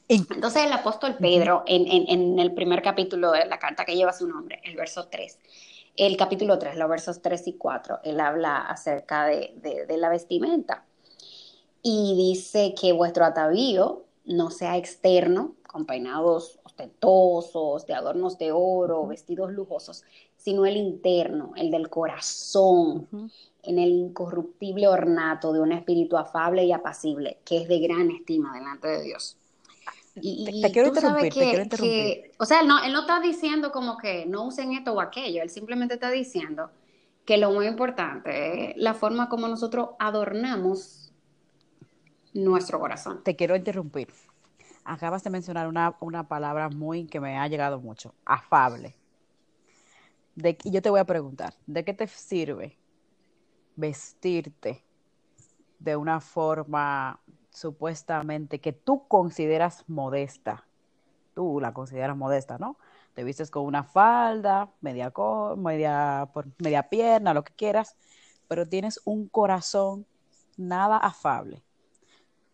Entonces 0.09 0.65
el 0.65 0.73
apóstol 0.73 1.17
Pedro, 1.19 1.65
en, 1.67 1.87
en, 1.89 2.05
en, 2.09 2.39
el 2.39 2.55
primer 2.55 2.83
capítulo 2.83 3.33
de 3.33 3.47
la 3.47 3.59
carta 3.59 3.85
que 3.85 3.97
lleva 3.97 4.13
su 4.13 4.29
nombre, 4.29 4.61
el 4.65 4.77
verso 4.77 5.09
3, 5.09 5.39
el 5.97 6.17
capítulo 6.17 6.59
3, 6.59 6.77
los 6.77 6.89
versos 6.89 7.23
3 7.23 7.49
y 7.49 7.53
4, 7.55 8.01
él 8.05 8.21
habla 8.21 8.59
acerca 8.59 9.27
de, 9.27 9.55
de, 9.87 9.97
la 9.97 10.09
vestimenta. 10.09 10.85
Y 11.83 12.15
dice 12.17 12.75
que 12.79 12.93
vuestro 12.93 13.25
atavío 13.25 14.05
no 14.25 14.51
sea 14.51 14.77
externo, 14.77 15.55
con 15.67 15.87
peinados 15.87 16.59
ostentosos, 16.65 17.87
de 17.87 17.95
adornos 17.95 18.39
de 18.39 18.53
oro, 18.53 19.07
vestidos 19.07 19.53
lujosos, 19.53 20.05
sino 20.37 20.67
el 20.67 20.77
interno, 20.77 21.53
el 21.57 21.71
del 21.71 21.89
corazón, 21.89 23.09
en 23.63 23.79
el 23.79 23.91
incorruptible 23.91 24.89
ornato 24.89 25.53
de 25.53 25.61
un 25.61 25.73
espíritu 25.73 26.17
afable 26.17 26.65
y 26.65 26.73
apacible, 26.73 27.39
que 27.45 27.63
es 27.63 27.69
de 27.69 27.79
gran 27.79 28.11
estima 28.11 28.55
delante 28.55 28.89
de 28.89 29.03
Dios. 29.03 29.37
Y, 30.21 30.63
te, 30.63 30.73
quiero 30.73 30.89
interrumpir, 30.89 31.23
te 31.25 31.31
quiero 31.31 31.63
interrumpir. 31.63 32.33
o 32.39 32.47
sea, 32.47 32.61
él 32.61 32.69
no, 32.69 32.83
él 32.83 32.93
no 32.93 33.01
está 33.01 33.21
diciendo 33.21 33.71
como 33.71 33.99
que 33.99 34.25
no 34.25 34.45
usen 34.45 34.73
esto 34.73 34.95
o 34.95 35.01
aquello, 35.01 35.43
él 35.43 35.51
simplemente 35.51 35.95
está 35.95 36.11
diciendo 36.11 36.71
que 37.27 37.37
lo 37.37 37.51
muy 37.51 37.67
importante 37.67 38.71
es 38.71 38.77
la 38.77 38.95
forma 38.95 39.29
como 39.29 39.49
nosotros 39.49 39.91
adornamos 39.99 41.13
nuestro 42.33 42.79
corazón. 42.79 43.23
Te 43.25 43.37
quiero 43.37 43.57
interrumpir. 43.57 44.09
Acabas 44.85 45.25
de 45.25 45.31
mencionar 45.31 45.67
una, 45.67 45.97
una 46.01 46.29
palabra 46.29 46.69
muy 46.69 47.07
que 47.07 47.21
me 47.21 47.37
ha 47.37 47.49
llegado 47.49 47.81
mucho, 47.81 48.15
afable. 48.25 48.95
De, 50.37 50.57
y 50.63 50.71
yo 50.71 50.81
te 50.81 50.91
voy 50.91 51.01
a 51.01 51.05
preguntar, 51.05 51.55
¿de 51.67 51.85
qué 51.85 51.93
te 51.93 52.07
sirve 52.07 52.79
vestirte 53.75 54.85
de 55.79 55.97
una 55.97 56.21
forma 56.21 57.21
supuestamente 57.57 58.61
que 58.61 58.75
tú 58.75 59.09
consideras 59.09 59.85
modesta. 59.87 60.67
Tú 61.35 61.59
la 61.59 61.73
consideras 61.73 62.15
modesta, 62.15 62.59
¿no? 62.59 62.77
Te 63.15 63.25
vistes 63.25 63.51
con 63.51 63.65
una 63.65 63.83
falda, 63.83 64.69
media, 64.83 65.11
media, 65.57 66.29
por, 66.35 66.49
media 66.59 66.83
pierna, 66.91 67.33
lo 67.33 67.45
que 67.45 67.55
quieras, 67.55 67.97
pero 68.47 68.69
tienes 68.69 69.01
un 69.07 69.27
corazón 69.29 70.05
nada 70.59 70.99
afable. 70.99 71.63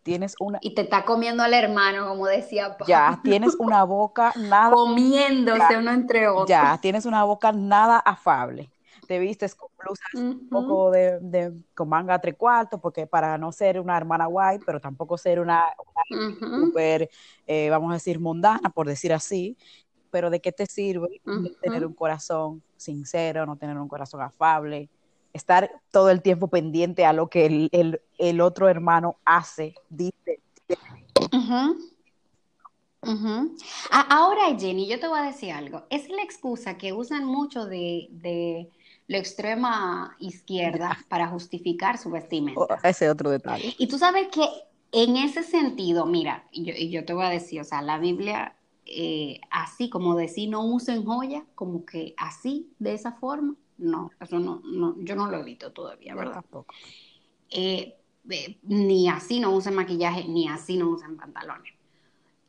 Tienes 0.03 0.35
una... 0.39 0.59
Y 0.61 0.73
te 0.73 0.83
está 0.83 1.03
comiendo 1.03 1.43
al 1.43 1.53
hermano, 1.53 2.07
como 2.07 2.25
decía 2.27 2.77
Ya, 2.87 3.19
tienes 3.23 3.55
una 3.55 3.83
boca 3.83 4.31
nada... 4.37 4.71
Comiéndose 4.71 5.77
uno 5.77 5.91
entre 5.91 6.29
otros. 6.29 6.47
Ya, 6.47 6.77
tienes 6.81 7.05
una 7.05 7.25
boca 7.25 7.51
nada 7.51 7.99
afable 7.99 8.72
te 9.07 9.19
vistes 9.19 9.55
con 9.55 9.69
blusas 9.77 10.13
un 10.15 10.49
poco 10.49 10.91
de, 10.91 11.53
con 11.73 11.89
manga 11.89 12.19
tres 12.19 12.35
cuartos, 12.35 12.79
porque 12.79 13.07
para 13.07 13.37
no 13.37 13.51
ser 13.51 13.79
una 13.79 13.97
hermana 13.97 14.25
guay, 14.25 14.59
pero 14.65 14.79
tampoco 14.79 15.17
ser 15.17 15.39
una, 15.39 15.63
super, 16.09 17.09
eh, 17.47 17.69
vamos 17.69 17.91
a 17.91 17.95
decir, 17.95 18.19
mundana, 18.19 18.69
por 18.69 18.87
decir 18.87 19.13
así, 19.13 19.57
pero 20.11 20.29
¿de 20.29 20.39
qué 20.39 20.51
te 20.51 20.65
sirve 20.65 21.21
tener 21.61 21.85
un 21.85 21.93
corazón 21.93 22.61
sincero, 22.77 23.45
no 23.45 23.55
tener 23.55 23.77
un 23.77 23.87
corazón 23.87 24.21
afable? 24.21 24.89
Estar 25.33 25.71
todo 25.89 26.11
el 26.11 26.21
tiempo 26.21 26.47
pendiente 26.47 27.05
a 27.05 27.13
lo 27.13 27.27
que 27.29 27.69
el, 28.17 28.41
otro 28.41 28.69
hermano 28.69 29.17
hace, 29.25 29.73
dice. 29.89 30.39
Ahora, 33.91 34.55
Jenny, 34.57 34.87
yo 34.87 34.99
te 34.99 35.07
voy 35.07 35.19
a 35.19 35.23
decir 35.23 35.51
algo. 35.51 35.83
Es 35.89 36.09
la 36.09 36.21
excusa 36.21 36.77
que 36.77 36.93
usan 36.93 37.25
mucho 37.25 37.65
de, 37.65 38.69
la 39.07 39.17
extrema 39.17 40.15
izquierda 40.19 40.97
para 41.09 41.27
justificar 41.27 41.97
su 41.97 42.09
vestimenta. 42.09 42.61
Oh, 42.61 42.67
ese 42.83 43.09
otro 43.09 43.29
detalle. 43.29 43.75
Y 43.77 43.87
tú 43.87 43.97
sabes 43.97 44.27
que 44.29 44.47
en 44.91 45.17
ese 45.17 45.43
sentido, 45.43 46.05
mira, 46.05 46.47
yo, 46.53 46.73
yo 46.73 47.05
te 47.05 47.13
voy 47.13 47.25
a 47.25 47.29
decir, 47.29 47.59
o 47.61 47.63
sea, 47.63 47.81
la 47.81 47.97
Biblia, 47.97 48.55
eh, 48.85 49.41
así 49.49 49.89
como 49.89 50.15
decir 50.15 50.49
no 50.49 50.65
usen 50.65 51.03
joya, 51.03 51.45
como 51.55 51.85
que 51.85 52.13
así, 52.17 52.71
de 52.79 52.93
esa 52.93 53.13
forma, 53.13 53.55
no, 53.77 54.11
eso 54.19 54.39
no, 54.39 54.61
no 54.63 54.95
yo 54.99 55.15
no 55.15 55.27
lo 55.27 55.39
he 55.39 55.43
visto 55.43 55.71
todavía, 55.71 56.15
¿verdad? 56.15 56.35
tampoco. 56.35 56.73
Eh, 57.49 57.97
eh, 58.29 58.57
ni 58.63 59.09
así 59.09 59.39
no 59.39 59.51
usen 59.51 59.75
maquillaje, 59.75 60.25
ni 60.27 60.47
así 60.47 60.77
no 60.77 60.89
usen 60.89 61.17
pantalones. 61.17 61.73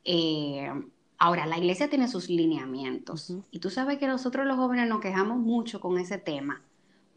Eh, 0.03 0.71
Ahora, 1.17 1.45
la 1.45 1.57
iglesia 1.57 1.89
tiene 1.89 2.07
sus 2.07 2.29
lineamientos 2.29 3.33
y 3.51 3.59
tú 3.59 3.69
sabes 3.69 3.97
que 3.97 4.07
nosotros 4.07 4.45
los 4.45 4.57
jóvenes 4.57 4.87
nos 4.89 4.99
quejamos 4.99 5.37
mucho 5.37 5.79
con 5.79 5.97
ese 5.97 6.17
tema, 6.17 6.61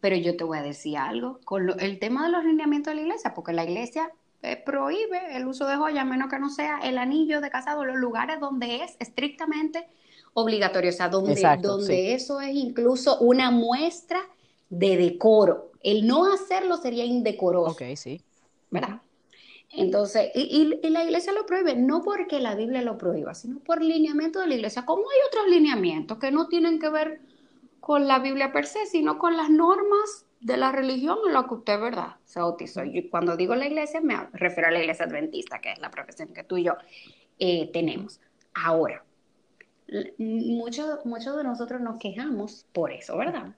pero 0.00 0.16
yo 0.16 0.36
te 0.36 0.44
voy 0.44 0.58
a 0.58 0.62
decir 0.62 0.98
algo, 0.98 1.40
con 1.44 1.68
el 1.80 1.98
tema 1.98 2.24
de 2.24 2.30
los 2.30 2.44
lineamientos 2.44 2.92
de 2.92 2.96
la 2.96 3.02
iglesia, 3.02 3.34
porque 3.34 3.52
la 3.52 3.64
iglesia 3.64 4.12
eh, 4.42 4.56
prohíbe 4.56 5.36
el 5.36 5.48
uso 5.48 5.66
de 5.66 5.76
joyas, 5.76 6.02
a 6.02 6.04
menos 6.04 6.30
que 6.30 6.38
no 6.38 6.48
sea 6.48 6.78
el 6.78 6.96
anillo 6.96 7.40
de 7.40 7.50
casado, 7.50 7.84
los 7.84 7.96
lugares 7.96 8.38
donde 8.38 8.84
es 8.84 8.96
estrictamente 9.00 9.88
obligatorio, 10.32 10.90
o 10.90 10.92
sea, 10.92 11.08
donde, 11.08 11.34
donde 11.60 12.14
eso 12.14 12.40
es 12.40 12.54
incluso 12.54 13.18
una 13.18 13.50
muestra 13.50 14.20
de 14.70 14.96
decoro. 14.96 15.72
El 15.82 16.06
no 16.06 16.32
hacerlo 16.32 16.76
sería 16.76 17.04
indecoroso. 17.04 17.72
Ok, 17.72 17.96
sí. 17.96 18.20
¿Verdad? 18.70 19.00
Entonces, 19.70 20.30
y, 20.34 20.64
la 20.88 21.04
iglesia 21.04 21.32
lo 21.32 21.44
prohíbe, 21.44 21.76
no 21.76 22.02
porque 22.02 22.40
la 22.40 22.54
Biblia 22.54 22.82
lo 22.82 22.96
prohíba, 22.96 23.34
sino 23.34 23.60
por 23.60 23.82
lineamiento 23.82 24.40
de 24.40 24.46
la 24.46 24.54
iglesia. 24.54 24.84
Como 24.86 25.02
hay 25.02 25.18
otros 25.28 25.48
lineamientos 25.48 26.18
que 26.18 26.30
no 26.30 26.48
tienen 26.48 26.78
que 26.78 26.88
ver 26.88 27.20
con 27.80 28.08
la 28.08 28.18
Biblia 28.18 28.52
per 28.52 28.66
se, 28.66 28.86
sino 28.86 29.18
con 29.18 29.36
las 29.36 29.50
normas 29.50 30.26
de 30.40 30.56
la 30.56 30.72
religión 30.72 31.18
en 31.26 31.34
la 31.34 31.46
que 31.46 31.54
usted, 31.54 31.80
¿verdad?, 31.80 32.16
se 32.24 32.40
bautizó. 32.40 32.84
Y 32.84 33.08
cuando 33.08 33.36
digo 33.36 33.54
la 33.54 33.66
iglesia, 33.66 34.00
me 34.00 34.16
refiero 34.32 34.68
a 34.68 34.72
la 34.72 34.80
iglesia 34.80 35.04
adventista, 35.04 35.60
que 35.60 35.72
es 35.72 35.78
la 35.78 35.90
profesión 35.90 36.32
que 36.32 36.44
tú 36.44 36.56
y 36.56 36.64
yo 36.64 36.74
eh, 37.38 37.70
tenemos. 37.72 38.20
Ahora, 38.54 39.04
muchos 40.18 41.04
muchos 41.04 41.36
de 41.36 41.44
nosotros 41.44 41.80
nos 41.80 41.98
quejamos 41.98 42.66
por 42.72 42.92
eso, 42.92 43.16
¿verdad? 43.16 43.54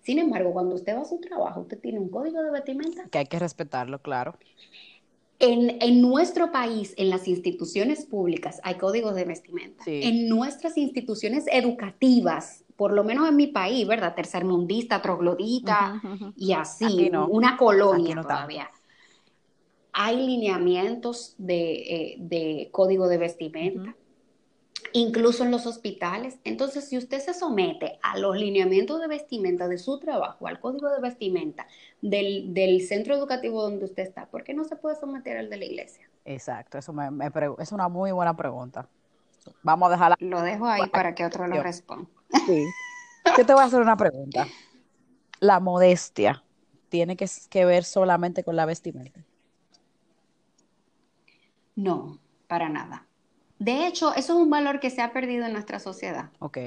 Sin 0.00 0.18
embargo, 0.18 0.52
cuando 0.52 0.74
usted 0.74 0.96
va 0.96 1.02
a 1.02 1.04
su 1.04 1.20
trabajo, 1.20 1.60
usted 1.60 1.78
tiene 1.78 1.98
un 1.98 2.08
código 2.08 2.42
de 2.42 2.50
vestimenta. 2.50 3.08
Que 3.08 3.18
hay 3.18 3.26
que 3.26 3.38
respetarlo, 3.38 4.00
claro. 4.00 4.36
En, 5.44 6.00
nuestro 6.00 6.52
país, 6.52 6.94
en 6.96 7.10
las 7.10 7.26
instituciones 7.26 8.06
públicas, 8.06 8.60
hay 8.62 8.76
códigos 8.76 9.16
de 9.16 9.24
vestimenta. 9.24 9.82
En 9.86 10.28
nuestras 10.28 10.78
instituciones 10.78 11.46
educativas, 11.50 12.64
por 12.76 12.92
lo 12.92 13.02
menos 13.02 13.28
en 13.28 13.34
mi 13.34 13.48
país, 13.48 13.84
¿verdad? 13.88 14.14
Tercermundista, 14.14 15.02
troglodita 15.02 16.00
y 16.36 16.52
así, 16.52 17.10
una 17.28 17.56
colonia 17.56 18.20
todavía. 18.22 18.70
Hay 19.92 20.16
lineamientos 20.16 21.34
de, 21.38 22.18
eh, 22.30 22.68
código 22.70 23.08
de 23.08 23.18
vestimenta 23.18 23.96
incluso 24.92 25.44
en 25.44 25.50
los 25.50 25.66
hospitales. 25.66 26.38
Entonces, 26.44 26.88
si 26.88 26.98
usted 26.98 27.20
se 27.20 27.34
somete 27.34 27.98
a 28.02 28.18
los 28.18 28.36
lineamientos 28.36 29.00
de 29.00 29.08
vestimenta 29.08 29.68
de 29.68 29.78
su 29.78 29.98
trabajo, 29.98 30.46
al 30.46 30.60
código 30.60 30.88
de 30.90 31.00
vestimenta 31.00 31.66
del, 32.00 32.80
centro 32.86 33.14
educativo 33.14 33.62
donde 33.62 33.84
usted 33.84 34.02
está, 34.02 34.26
¿por 34.26 34.44
qué 34.44 34.54
no 34.54 34.64
se 34.64 34.76
puede 34.76 34.96
someter 34.96 35.36
al 35.36 35.50
de 35.50 35.56
la 35.56 35.64
iglesia? 35.64 36.08
Exacto, 36.24 36.78
eso 36.78 36.92
me, 36.92 37.08
es 37.58 37.72
una 37.72 37.88
muy 37.88 38.12
buena 38.12 38.36
pregunta. 38.36 38.88
Vamos 39.62 39.88
a 39.88 39.92
dejarla. 39.92 40.16
Lo 40.20 40.40
dejo 40.40 40.66
ahí 40.66 40.88
para 40.88 41.14
que 41.14 41.24
otro 41.24 41.46
lo 41.46 41.62
responda. 41.62 42.08
Sí. 42.46 42.64
Yo 43.36 43.46
te 43.46 43.52
voy 43.52 43.62
a 43.62 43.66
hacer 43.66 43.80
una 43.80 43.96
pregunta. 43.96 44.46
La 45.40 45.58
modestia 45.58 46.44
tiene 46.88 47.16
que, 47.16 47.26
que 47.50 47.64
ver 47.64 47.84
solamente 47.84 48.44
con 48.44 48.54
la 48.54 48.66
vestimenta. 48.66 49.24
No, 51.74 52.18
para 52.46 52.68
nada. 52.68 53.06
De 53.62 53.86
hecho, 53.86 54.12
eso 54.14 54.32
es 54.32 54.40
un 54.40 54.50
valor 54.50 54.80
que 54.80 54.90
se 54.90 55.02
ha 55.02 55.12
perdido 55.12 55.46
en 55.46 55.52
nuestra 55.52 55.78
sociedad. 55.78 56.30
Ok. 56.40 56.58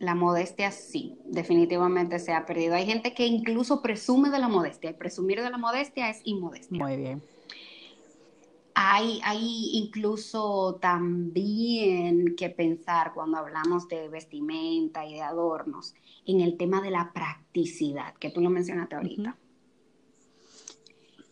La 0.00 0.16
modestia 0.16 0.72
sí, 0.72 1.16
definitivamente 1.24 2.18
se 2.18 2.32
ha 2.32 2.44
perdido. 2.46 2.74
Hay 2.74 2.84
gente 2.84 3.14
que 3.14 3.24
incluso 3.24 3.80
presume 3.80 4.30
de 4.30 4.40
la 4.40 4.48
modestia 4.48 4.90
y 4.90 4.94
presumir 4.94 5.40
de 5.40 5.50
la 5.50 5.58
modestia 5.58 6.10
es 6.10 6.20
inmodestia. 6.24 6.84
Muy 6.84 6.96
bien. 6.96 7.22
Hay, 8.74 9.20
hay 9.22 9.70
incluso 9.74 10.78
también 10.80 12.34
que 12.36 12.50
pensar 12.50 13.12
cuando 13.14 13.38
hablamos 13.38 13.86
de 13.86 14.08
vestimenta 14.08 15.06
y 15.06 15.14
de 15.14 15.22
adornos 15.22 15.94
en 16.26 16.40
el 16.40 16.56
tema 16.56 16.80
de 16.80 16.90
la 16.90 17.12
practicidad, 17.12 18.14
que 18.14 18.30
tú 18.30 18.40
lo 18.40 18.50
mencionaste 18.50 18.96
ahorita. 18.96 19.36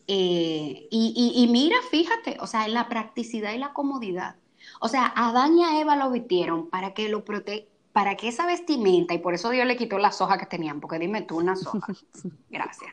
Eh, 0.09 0.87
y, 0.91 1.49
mira, 1.51 1.77
fíjate, 1.91 2.37
o 2.41 2.47
sea, 2.47 2.69
la 2.69 2.89
practicidad 2.89 3.53
y 3.53 3.59
la 3.59 3.73
comodidad. 3.73 4.37
O 4.81 4.89
sea, 4.89 5.13
Adán 5.17 5.59
y 5.59 5.65
a 5.65 5.81
Eva 5.81 5.97
lo 5.97 6.11
vistieron 6.11 6.69
para 6.69 6.95
que 6.95 7.09
lo 7.09 7.25
prote 7.25 7.69
para 7.93 8.15
que 8.15 8.29
esa 8.29 8.45
vestimenta, 8.45 9.15
y 9.15 9.19
por 9.19 9.33
eso 9.33 9.49
Dios 9.49 9.67
le 9.67 9.75
quitó 9.79 9.97
las 9.99 10.21
hojas 10.21 10.37
que 10.37 10.45
tenían, 10.45 10.81
porque 10.81 10.99
dime 10.99 11.23
tú 11.23 11.39
una 11.39 11.55
hojas. 11.67 12.05
Gracias. 12.51 12.93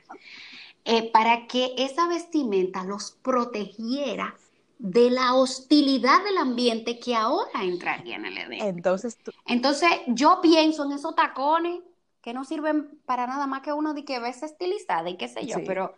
eh, 0.86 1.12
para 1.12 1.46
que 1.46 1.74
esa 1.78 2.08
vestimenta 2.08 2.86
los 2.86 3.12
protegiera 3.22 4.34
de 4.80 5.10
la 5.10 5.34
hostilidad 5.34 6.24
del 6.24 6.38
ambiente 6.38 7.00
que 7.00 7.16
ahora 7.16 7.64
entraría 7.64 8.16
en 8.16 8.26
el 8.26 8.38
evento. 8.38 8.66
Entonces, 8.66 9.18
Entonces 9.46 9.90
yo 10.08 10.40
pienso 10.42 10.86
en 10.86 10.94
esos 10.94 11.16
tacones 11.16 11.82
que 12.22 12.34
no 12.34 12.46
sirven 12.46 13.00
para 13.06 13.28
nada 13.28 13.46
más 13.46 13.62
que 13.62 13.74
uno 13.74 13.94
de 13.94 14.06
que 14.06 14.20
ves 14.20 14.42
estilizada 14.42 15.10
y 15.10 15.18
qué 15.18 15.28
sé 15.28 15.46
yo, 15.46 15.58
pero 15.66 15.96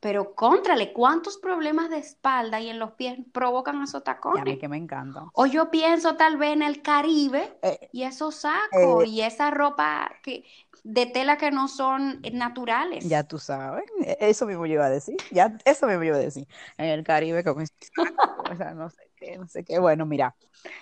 pero 0.00 0.34
contrale, 0.34 0.92
¿cuántos 0.92 1.38
problemas 1.38 1.90
de 1.90 1.98
espalda 1.98 2.60
y 2.60 2.68
en 2.68 2.78
los 2.78 2.92
pies 2.92 3.18
provocan 3.32 3.82
esos 3.82 4.04
tacones? 4.04 4.42
a 4.42 4.44
mí 4.44 4.58
que 4.58 4.68
me 4.68 4.76
encanta. 4.76 5.24
O 5.32 5.46
yo 5.46 5.70
pienso 5.70 6.16
tal 6.16 6.36
vez 6.36 6.52
en 6.52 6.62
el 6.62 6.82
Caribe 6.82 7.58
eh, 7.62 7.88
y 7.92 8.04
esos 8.04 8.36
sacos 8.36 9.04
eh, 9.04 9.08
y 9.08 9.22
esa 9.22 9.50
ropa 9.50 10.12
que, 10.22 10.44
de 10.84 11.06
tela 11.06 11.36
que 11.36 11.50
no 11.50 11.66
son 11.66 12.20
naturales. 12.32 13.08
Ya 13.08 13.24
tú 13.24 13.38
sabes, 13.38 13.84
e, 14.04 14.16
eso 14.20 14.46
mismo 14.46 14.66
yo 14.66 14.74
iba 14.74 14.86
a 14.86 14.90
decir, 14.90 15.16
ya 15.32 15.56
eso 15.64 15.86
mismo 15.86 16.02
yo 16.02 16.10
iba 16.10 16.16
a 16.16 16.20
decir. 16.20 16.46
En 16.76 16.86
el 16.86 17.02
Caribe 17.02 17.42
con 17.42 17.60
o 17.60 18.56
sea, 18.56 18.74
no 18.74 18.90
sé 18.90 19.10
qué, 19.16 19.36
no 19.36 19.48
sé 19.48 19.64
qué. 19.64 19.80
Bueno, 19.80 20.06
mira, 20.06 20.36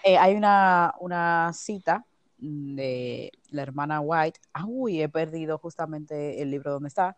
eh, 0.04 0.18
hay 0.18 0.34
una, 0.34 0.94
una 1.00 1.52
cita 1.54 2.04
de 2.38 3.32
la 3.48 3.62
hermana 3.62 4.00
White. 4.00 4.40
Ah, 4.52 4.64
uy, 4.66 5.00
he 5.00 5.08
perdido 5.08 5.56
justamente 5.56 6.42
el 6.42 6.50
libro 6.50 6.72
donde 6.72 6.88
está 6.88 7.16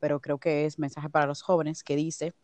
pero 0.00 0.20
creo 0.20 0.38
que 0.38 0.66
es 0.66 0.78
mensaje 0.78 1.08
para 1.08 1.26
los 1.26 1.42
jóvenes, 1.42 1.84
que 1.84 1.94
dice, 1.94 2.34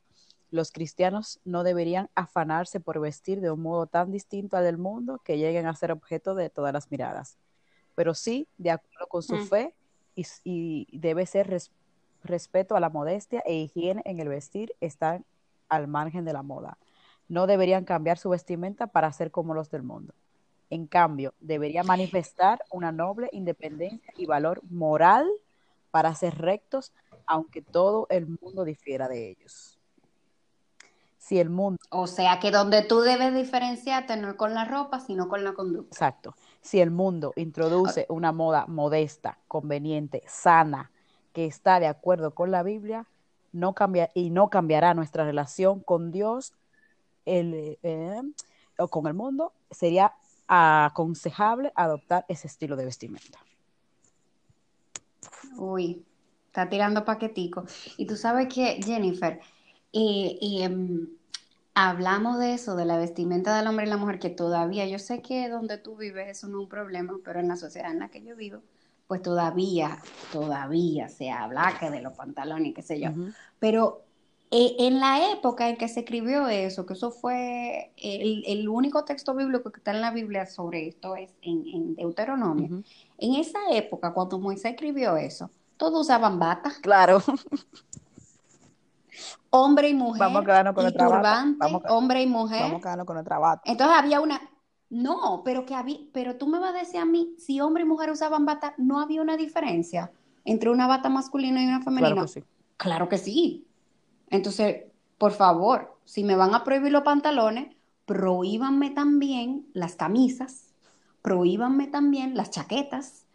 los 0.50 0.70
cristianos 0.70 1.40
no 1.44 1.64
deberían 1.64 2.08
afanarse 2.14 2.78
por 2.78 3.00
vestir 3.00 3.40
de 3.40 3.50
un 3.50 3.60
modo 3.60 3.86
tan 3.86 4.12
distinto 4.12 4.56
al 4.56 4.64
del 4.64 4.78
mundo 4.78 5.20
que 5.24 5.38
lleguen 5.38 5.66
a 5.66 5.74
ser 5.74 5.90
objeto 5.90 6.34
de 6.34 6.50
todas 6.50 6.72
las 6.72 6.90
miradas, 6.90 7.38
pero 7.94 8.14
sí 8.14 8.48
de 8.58 8.70
acuerdo 8.70 9.08
con 9.08 9.22
su 9.22 9.36
mm. 9.36 9.46
fe 9.46 9.74
y, 10.14 10.86
debe 10.98 11.26
ser 11.26 11.60
respeto 12.22 12.76
a 12.76 12.80
la 12.80 12.90
modestia 12.90 13.42
e 13.44 13.54
higiene 13.54 14.02
en 14.04 14.20
el 14.20 14.28
vestir 14.28 14.74
están 14.80 15.24
al 15.68 15.88
margen 15.88 16.24
de 16.24 16.32
la 16.32 16.42
moda. 16.42 16.78
No 17.28 17.46
deberían 17.46 17.84
cambiar 17.84 18.18
su 18.18 18.30
vestimenta 18.30 18.86
para 18.86 19.12
ser 19.12 19.30
como 19.30 19.52
los 19.52 19.70
del 19.70 19.82
mundo. 19.82 20.14
En 20.70 20.86
cambio, 20.86 21.34
debería 21.40 21.82
manifestar 21.82 22.60
una 22.70 22.92
noble 22.92 23.28
independencia 23.32 24.12
y 24.16 24.26
valor 24.26 24.62
moral 24.70 25.28
para 25.90 26.14
ser 26.14 26.38
rectos 26.38 26.92
aunque 27.26 27.62
todo 27.62 28.06
el 28.10 28.26
mundo 28.40 28.64
difiera 28.64 29.08
de 29.08 29.30
ellos. 29.30 29.78
Si 31.18 31.40
el 31.40 31.50
mundo... 31.50 31.80
O 31.90 32.06
sea 32.06 32.38
que 32.38 32.52
donde 32.52 32.82
tú 32.82 33.00
debes 33.00 33.34
diferenciarte 33.34 34.16
no 34.16 34.30
es 34.30 34.36
con 34.36 34.54
la 34.54 34.64
ropa, 34.64 35.00
sino 35.00 35.28
con 35.28 35.42
la 35.42 35.54
conducta. 35.54 35.88
Exacto. 35.92 36.36
Si 36.60 36.80
el 36.80 36.92
mundo 36.92 37.32
introduce 37.34 38.06
una 38.08 38.30
moda 38.30 38.66
modesta, 38.68 39.38
conveniente, 39.48 40.22
sana, 40.28 40.92
que 41.32 41.46
está 41.46 41.80
de 41.80 41.88
acuerdo 41.88 42.30
con 42.32 42.52
la 42.52 42.62
Biblia, 42.62 43.06
no 43.52 43.74
cambia, 43.74 44.10
y 44.14 44.30
no 44.30 44.50
cambiará 44.50 44.94
nuestra 44.94 45.24
relación 45.24 45.80
con 45.80 46.12
Dios 46.12 46.54
el, 47.24 47.78
eh, 47.82 48.22
o 48.78 48.88
con 48.88 49.06
el 49.06 49.14
mundo, 49.14 49.52
sería 49.70 50.12
aconsejable 50.46 51.72
adoptar 51.74 52.24
ese 52.28 52.46
estilo 52.46 52.76
de 52.76 52.84
vestimenta. 52.84 53.40
Uy, 55.56 56.04
está 56.56 56.70
tirando 56.70 57.04
paquetico. 57.04 57.64
Y 57.98 58.06
tú 58.06 58.16
sabes 58.16 58.52
que, 58.52 58.80
Jennifer, 58.82 59.40
y, 59.92 60.62
em, 60.62 61.08
hablamos 61.74 62.38
de 62.38 62.54
eso, 62.54 62.76
de 62.76 62.86
la 62.86 62.96
vestimenta 62.96 63.56
del 63.56 63.66
hombre 63.66 63.86
y 63.86 63.90
la 63.90 63.98
mujer, 63.98 64.18
que 64.18 64.30
todavía, 64.30 64.86
yo 64.86 64.98
sé 64.98 65.20
que 65.20 65.48
donde 65.48 65.76
tú 65.78 65.96
vives 65.96 66.28
eso 66.28 66.48
no 66.48 66.58
es 66.58 66.62
un 66.64 66.68
problema, 66.68 67.14
pero 67.24 67.40
en 67.40 67.48
la 67.48 67.56
sociedad 67.56 67.90
en 67.90 67.98
la 67.98 68.08
que 68.08 68.22
yo 68.22 68.34
vivo, 68.36 68.62
pues 69.06 69.22
todavía, 69.22 69.98
todavía 70.32 71.08
se 71.08 71.30
habla 71.30 71.76
que 71.78 71.90
de 71.90 72.00
los 72.00 72.14
pantalones, 72.14 72.74
qué 72.74 72.82
sé 72.82 72.98
yo. 72.98 73.10
Pero 73.58 74.02
eh, 74.50 74.76
en 74.78 75.00
la 75.00 75.32
época 75.32 75.68
en 75.68 75.76
que 75.76 75.88
se 75.88 76.00
escribió 76.00 76.48
eso, 76.48 76.86
que 76.86 76.94
eso 76.94 77.10
fue 77.10 77.92
el, 77.96 78.68
único 78.68 79.04
texto 79.04 79.34
bíblico 79.34 79.70
que 79.70 79.78
está 79.78 79.90
en 79.90 80.00
la 80.00 80.10
Biblia 80.10 80.46
sobre 80.46 80.88
esto 80.88 81.16
es 81.16 81.30
en, 81.42 81.94
Deuteronomio. 81.96 82.82
En 83.18 83.34
esa 83.34 83.58
época, 83.72 84.12
cuando 84.12 84.38
Moisés 84.38 84.72
escribió 84.72 85.16
eso, 85.16 85.50
todos 85.76 86.00
usaban 86.02 86.38
bata. 86.38 86.72
Claro. 86.80 87.22
Hombre 89.50 89.88
y 89.88 89.94
mujer. 89.94 90.20
Vamos 90.20 90.42
a 90.42 90.44
quedarnos 90.44 90.74
con 90.74 90.86
otra 90.86 91.06
turbante, 91.06 91.72
bata. 91.72 91.94
hombre 91.94 92.22
y 92.22 92.26
mujer. 92.26 92.62
Vamos 92.62 92.78
a 92.78 92.82
quedarnos 92.82 93.06
con 93.06 93.16
otra 93.16 93.38
bata. 93.38 93.62
Entonces 93.64 93.96
había 93.96 94.20
una. 94.20 94.40
No, 94.88 95.42
pero 95.44 95.66
que 95.66 95.74
había, 95.74 95.98
pero 96.12 96.36
tú 96.36 96.46
me 96.46 96.58
vas 96.58 96.74
a 96.74 96.78
decir 96.78 97.00
a 97.00 97.04
mí, 97.04 97.34
si 97.38 97.60
hombre 97.60 97.82
y 97.82 97.86
mujer 97.86 98.10
usaban 98.10 98.46
bata, 98.46 98.74
¿no 98.76 99.00
había 99.00 99.20
una 99.20 99.36
diferencia 99.36 100.12
entre 100.44 100.70
una 100.70 100.86
bata 100.86 101.08
masculina 101.08 101.60
y 101.62 101.66
una 101.66 101.82
femenina? 101.82 102.14
Claro 102.14 102.26
que 102.26 102.28
sí. 102.32 102.44
Claro 102.76 103.08
que 103.08 103.18
sí. 103.18 103.66
Entonces, 104.28 104.84
por 105.18 105.32
favor, 105.32 105.98
si 106.04 106.22
me 106.22 106.36
van 106.36 106.54
a 106.54 106.62
prohibir 106.62 106.92
los 106.92 107.02
pantalones, 107.02 107.74
prohíbanme 108.04 108.90
también 108.90 109.66
las 109.72 109.96
camisas, 109.96 110.72
prohíbanme 111.22 111.88
también 111.88 112.36
las 112.36 112.50
chaquetas, 112.50 113.25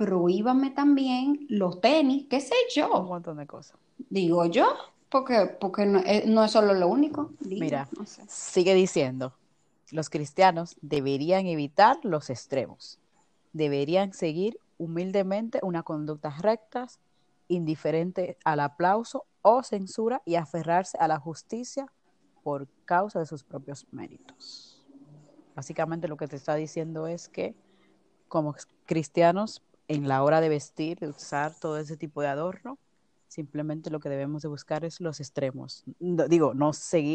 prohíbanme 0.00 0.70
también 0.70 1.44
los 1.50 1.82
tenis, 1.82 2.24
qué 2.30 2.40
sé 2.40 2.54
yo. 2.74 3.02
Un 3.02 3.08
montón 3.08 3.36
de 3.36 3.46
cosas. 3.46 3.78
Digo 4.08 4.46
yo, 4.46 4.66
porque, 5.10 5.44
porque 5.60 5.84
no, 5.84 5.98
eh, 5.98 6.24
es 6.24 6.50
solo 6.50 6.72
lo 6.72 6.88
único. 6.88 7.32
Mira, 7.40 7.86
sigue 8.26 8.72
diciendo, 8.72 9.34
los 9.90 10.08
cristianos 10.08 10.74
deberían 10.80 11.46
evitar 11.46 11.98
los 12.02 12.30
extremos, 12.30 12.98
deberían 13.52 14.14
seguir 14.14 14.58
humildemente 14.78 15.60
una 15.62 15.82
conducta 15.82 16.30
recta, 16.30 16.86
indiferente 17.48 18.38
al 18.42 18.60
aplauso 18.60 19.26
o 19.42 19.62
censura 19.62 20.22
y 20.24 20.36
aferrarse 20.36 20.96
a 20.96 21.08
la 21.08 21.18
justicia 21.18 21.92
por 22.42 22.68
causa 22.86 23.18
de 23.18 23.26
sus 23.26 23.44
propios 23.44 23.86
méritos. 23.90 24.82
Básicamente 25.54 26.08
lo 26.08 26.16
que 26.16 26.26
te 26.26 26.36
está 26.36 26.54
diciendo 26.54 27.06
es 27.06 27.28
que 27.28 27.54
como 28.28 28.54
cristianos 28.86 29.62
en 29.90 30.06
la 30.06 30.22
hora 30.22 30.40
de 30.40 30.48
vestir, 30.48 31.00
de 31.00 31.08
usar 31.08 31.52
todo 31.52 31.76
ese 31.76 31.96
tipo 31.96 32.22
de 32.22 32.28
adorno, 32.28 32.78
simplemente 33.26 33.90
lo 33.90 33.98
que 33.98 34.08
debemos 34.08 34.40
de 34.40 34.46
buscar 34.46 34.84
es 34.84 35.00
los 35.00 35.18
extremos. 35.18 35.82
digo, 35.98 36.54
no 36.54 36.70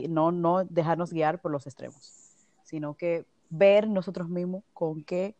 no, 0.09 0.31
no 0.33 0.65
dejarnos 0.65 1.13
guiar 1.13 1.39
por 1.39 1.51
los 1.51 1.67
extremos, 1.67 2.11
sino 2.65 2.95
que 2.95 3.25
ver 3.49 3.88
nosotros 3.88 4.27
mismos 4.27 4.61
con 4.73 5.05
qué 5.05 5.35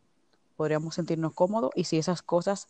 podríamos 0.56 0.94
sentirnos 0.94 1.34
cómodos 1.34 1.72
y 1.74 1.84
si 1.84 1.98
esas 1.98 2.22
cosas 2.22 2.68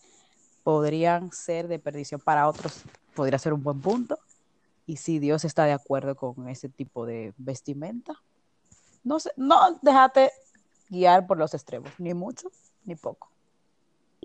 podrían 0.64 1.30
ser 1.30 1.68
de 1.68 1.78
perdición 1.78 2.20
para 2.20 2.48
otros, 2.48 2.82
podría 3.14 3.38
ser 3.38 3.52
un 3.52 3.62
buen 3.62 3.80
punto. 3.80 4.18
Y 4.84 4.96
si 4.96 5.20
Dios 5.20 5.44
está 5.44 5.64
de 5.64 5.74
acuerdo 5.74 6.16
con 6.16 6.48
ese 6.48 6.68
tipo 6.68 7.06
de 7.06 7.32
vestimenta, 7.36 8.20
no, 9.04 9.20
sé, 9.20 9.30
no 9.36 9.78
déjate 9.80 10.32
guiar 10.88 11.28
por 11.28 11.38
los 11.38 11.54
extremos, 11.54 11.92
ni 11.98 12.14
mucho 12.14 12.50
ni 12.84 12.96
poco. 12.96 13.35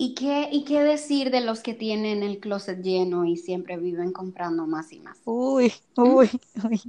¿Y 0.02 0.16
qué, 0.16 0.50
¿Y 0.52 0.66
qué 0.66 0.82
decir 0.82 1.30
de 1.30 1.42
los 1.42 1.62
que 1.62 1.76
tienen 1.76 2.24
el 2.24 2.40
closet 2.40 2.82
lleno 2.82 3.24
y 3.24 3.38
siempre 3.38 3.78
viven 3.78 4.12
comprando 4.12 4.66
más 4.66 4.92
y 4.92 5.00
más? 5.00 5.20
Uy, 5.26 5.72
uy, 5.96 6.28
uy. 6.64 6.82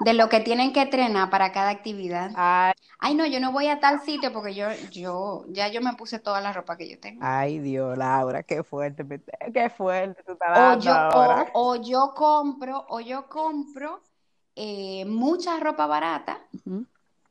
De 0.00 0.12
lo 0.12 0.28
que 0.28 0.40
tienen 0.40 0.74
que 0.74 0.82
entrenar 0.82 1.30
para 1.30 1.52
cada 1.52 1.70
actividad. 1.70 2.32
Ay. 2.36 3.14
no, 3.14 3.24
yo 3.24 3.40
no 3.40 3.50
voy 3.50 3.68
a 3.68 3.80
tal 3.80 4.02
sitio 4.02 4.30
porque 4.30 4.54
yo, 4.54 4.66
yo, 4.92 5.46
ya 5.48 5.68
yo 5.68 5.80
me 5.80 5.94
puse 5.94 6.18
toda 6.18 6.42
la 6.42 6.52
ropa 6.52 6.76
que 6.76 6.86
yo 6.90 7.00
tengo. 7.00 7.22
Ay, 7.24 7.60
Dios, 7.60 7.96
Laura, 7.96 8.42
qué 8.42 8.62
fuerte, 8.62 9.06
qué 9.54 9.70
fuerte 9.70 10.22
tú 10.22 10.32
estás 10.32 10.76
o 10.76 10.80
yo, 10.80 11.48
O, 11.54 11.76
yo 11.76 12.12
compro, 12.14 12.84
o 12.90 13.00
yo 13.00 13.26
compro 13.30 14.02
eh, 14.54 15.06
mucha 15.06 15.58
ropa 15.60 15.86
barata 15.86 16.46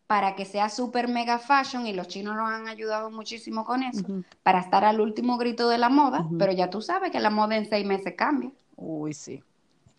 para 0.09 0.33
que 0.33 0.43
sea 0.43 0.69
super 0.69 1.07
mega 1.07 1.37
fashion 1.37 1.85
y 1.85 1.93
los 1.93 2.07
chinos 2.07 2.35
nos 2.35 2.49
han 2.49 2.67
ayudado 2.67 3.11
muchísimo 3.11 3.63
con 3.63 3.83
eso, 3.83 4.03
para 4.41 4.59
estar 4.59 4.83
al 4.83 5.01
último 5.01 5.37
grito 5.37 5.69
de 5.69 5.77
la 5.77 5.89
moda, 5.89 6.27
pero 6.39 6.51
ya 6.51 6.71
tú 6.71 6.81
sabes 6.81 7.11
que 7.11 7.19
la 7.19 7.29
moda 7.29 7.55
en 7.55 7.69
seis 7.69 7.85
meses 7.85 8.15
cambia. 8.17 8.49
Uy, 8.75 9.13
sí. 9.13 9.43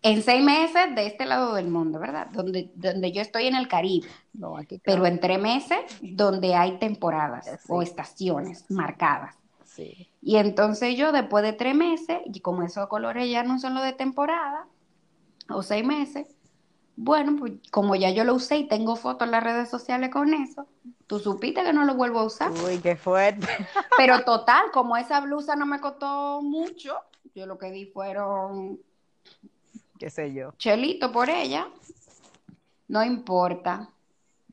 En 0.01 0.21
seis 0.21 0.43
meses 0.43 0.93
de 0.95 1.07
este 1.07 1.25
lado 1.25 1.53
del 1.53 1.69
mundo, 1.69 1.97
¿verdad? 1.97 2.27
Donde, 2.33 2.69
donde 2.75 3.13
yo 3.13 3.21
estoy 3.21 3.47
en 3.47 3.55
el 3.55 3.69
Caribe. 3.69 4.09
No, 4.33 4.57
aquí 4.57 4.81
pero 4.83 5.05
en 5.05 5.17
tres 5.21 5.39
meses 5.39 5.79
donde 6.01 6.55
hay 6.55 6.77
temporadas 6.77 7.47
o 7.69 7.81
estaciones 7.81 8.69
marcadas. 8.69 9.37
Sí. 9.63 10.09
Y 10.21 10.35
entonces 10.35 10.97
yo 10.97 11.13
después 11.13 11.41
de 11.41 11.53
tres 11.53 11.73
meses, 11.73 12.19
y 12.25 12.41
como 12.41 12.63
esos 12.63 12.85
colores 12.89 13.31
ya 13.31 13.43
no 13.43 13.59
son 13.59 13.75
los 13.75 13.83
de 13.83 13.93
temporada, 13.93 14.67
o 15.47 15.63
seis 15.63 15.85
meses, 15.85 16.27
bueno, 16.95 17.35
pues 17.37 17.53
como 17.71 17.95
ya 17.95 18.11
yo 18.11 18.23
lo 18.23 18.35
usé 18.35 18.57
y 18.57 18.67
tengo 18.67 18.95
fotos 18.95 19.25
en 19.25 19.31
las 19.31 19.43
redes 19.43 19.69
sociales 19.69 20.09
con 20.09 20.33
eso, 20.33 20.67
tú 21.07 21.19
supiste 21.19 21.63
que 21.63 21.73
no 21.73 21.85
lo 21.85 21.95
vuelvo 21.95 22.19
a 22.19 22.25
usar. 22.25 22.51
Uy, 22.51 22.79
qué 22.79 22.95
fuerte. 22.95 23.47
Pero 23.97 24.23
total, 24.23 24.71
como 24.71 24.97
esa 24.97 25.19
blusa 25.21 25.55
no 25.55 25.65
me 25.65 25.79
costó 25.79 26.41
mucho, 26.41 26.95
yo 27.33 27.45
lo 27.45 27.57
que 27.57 27.71
di 27.71 27.85
fueron, 27.85 28.79
qué 29.97 30.09
sé 30.09 30.33
yo, 30.33 30.53
chelito 30.57 31.11
por 31.11 31.29
ella, 31.29 31.67
no 32.87 33.03
importa. 33.03 33.89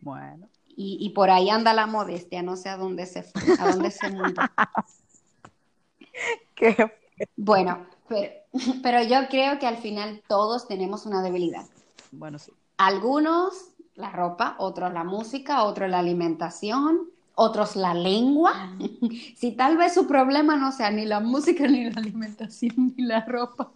Bueno. 0.01 0.48
Y, 0.68 0.96
y 1.01 1.11
por 1.11 1.29
ahí 1.29 1.51
anda 1.51 1.74
la 1.74 1.87
modestia, 1.87 2.40
no 2.42 2.57
sé 2.57 2.68
a 2.68 2.77
dónde 2.77 3.05
se 3.07 3.24
fue, 3.24 3.42
a 3.59 3.72
dónde 3.72 3.90
se 3.90 4.09
montó. 4.11 4.42
qué 6.55 6.92
bueno, 7.37 7.85
Pero, 8.83 9.03
yo 9.03 9.29
creo 9.29 9.59
que 9.59 9.66
al 9.66 9.79
final 9.79 10.22
todos 10.29 10.66
tenemos 10.66 11.07
una 11.07 11.22
debilidad. 11.22 11.66
Bueno, 12.12 12.38
sí. 12.38 12.53
Algunos 12.77 13.73
la 13.94 14.11
ropa, 14.11 14.55
otros 14.59 14.92
la 14.92 15.05
música, 15.05 15.64
otros 15.64 15.90
la 15.90 15.99
alimentación, 15.99 17.11
otros 17.35 17.77
la 17.77 17.94
lengua. 17.94 18.77
si 19.37 19.53
tal 19.53 19.77
vez 19.77 19.94
su 19.94 20.07
problema 20.07 20.57
no 20.57 20.73
sea 20.73 20.90
ni 20.90 21.05
la 21.05 21.21
música, 21.21 21.66
ni 21.66 21.90
la 21.90 22.01
alimentación, 22.01 22.94
ni 22.97 23.05
la 23.05 23.25
ropa, 23.25 23.71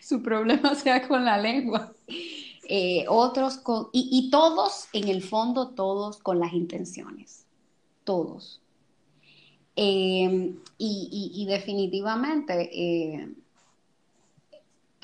su 0.00 0.22
problema 0.22 0.74
sea 0.76 1.06
con 1.06 1.24
la 1.24 1.38
lengua. 1.38 1.92
Eh, 2.68 3.04
otros 3.08 3.56
con, 3.58 3.88
y, 3.92 4.30
todos, 4.30 4.88
en 4.92 5.08
el 5.08 5.22
fondo, 5.22 5.70
todos 5.70 6.18
con 6.18 6.38
las 6.38 6.52
intenciones, 6.52 7.44
todos. 8.04 8.60
Eh, 9.76 10.54
y, 10.78 11.46
definitivamente 11.48 12.70
eh, 12.72 13.28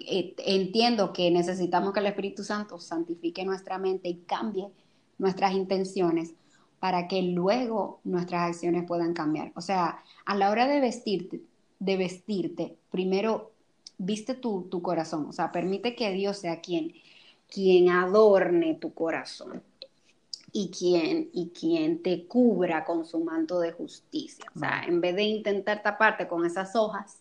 entiendo 0.07 1.13
que 1.13 1.31
necesitamos 1.31 1.93
que 1.93 2.01
el 2.01 2.07
Espíritu 2.07 2.45
Santo 2.45 2.79
santifique 2.79 3.45
nuestra 3.45 3.79
mente 3.79 4.09
y 4.09 4.19
cambie 4.27 4.69
nuestras 5.19 5.53
intenciones 5.53 6.35
para 6.81 7.09
que 7.09 7.23
luego 7.23 8.01
nuestras 8.05 8.51
acciones 8.51 8.85
puedan 8.87 9.15
cambiar. 9.15 9.53
O 9.57 9.61
sea, 9.61 10.03
a 10.25 10.37
la 10.37 10.51
hora 10.51 10.67
de 10.67 10.81
vestirte, 10.81 11.41
de 11.79 11.97
vestirte, 11.97 12.77
primero 12.91 13.53
viste 13.99 14.35
tu, 14.35 14.63
tu 14.71 14.81
corazón, 14.81 15.27
o 15.29 15.33
sea, 15.33 15.51
permite 15.51 15.97
que 15.97 16.13
Dios 16.13 16.39
sea 16.39 16.61
quien, 16.61 16.93
quien 17.49 17.89
adorne 17.91 18.75
tu 18.75 18.95
corazón 18.95 19.63
y 20.53 20.71
quien, 20.71 21.31
y 21.33 21.51
quien 21.51 22.03
te 22.03 22.27
cubra 22.27 22.85
con 22.85 23.05
su 23.05 23.23
manto 23.25 23.59
de 23.59 23.73
justicia. 23.73 24.45
O 24.55 24.59
sea, 24.61 24.85
en 24.87 25.01
vez 25.01 25.17
de 25.17 25.25
intentar 25.25 25.83
taparte 25.83 26.29
con 26.29 26.47
esas 26.47 26.77
hojas 26.77 27.19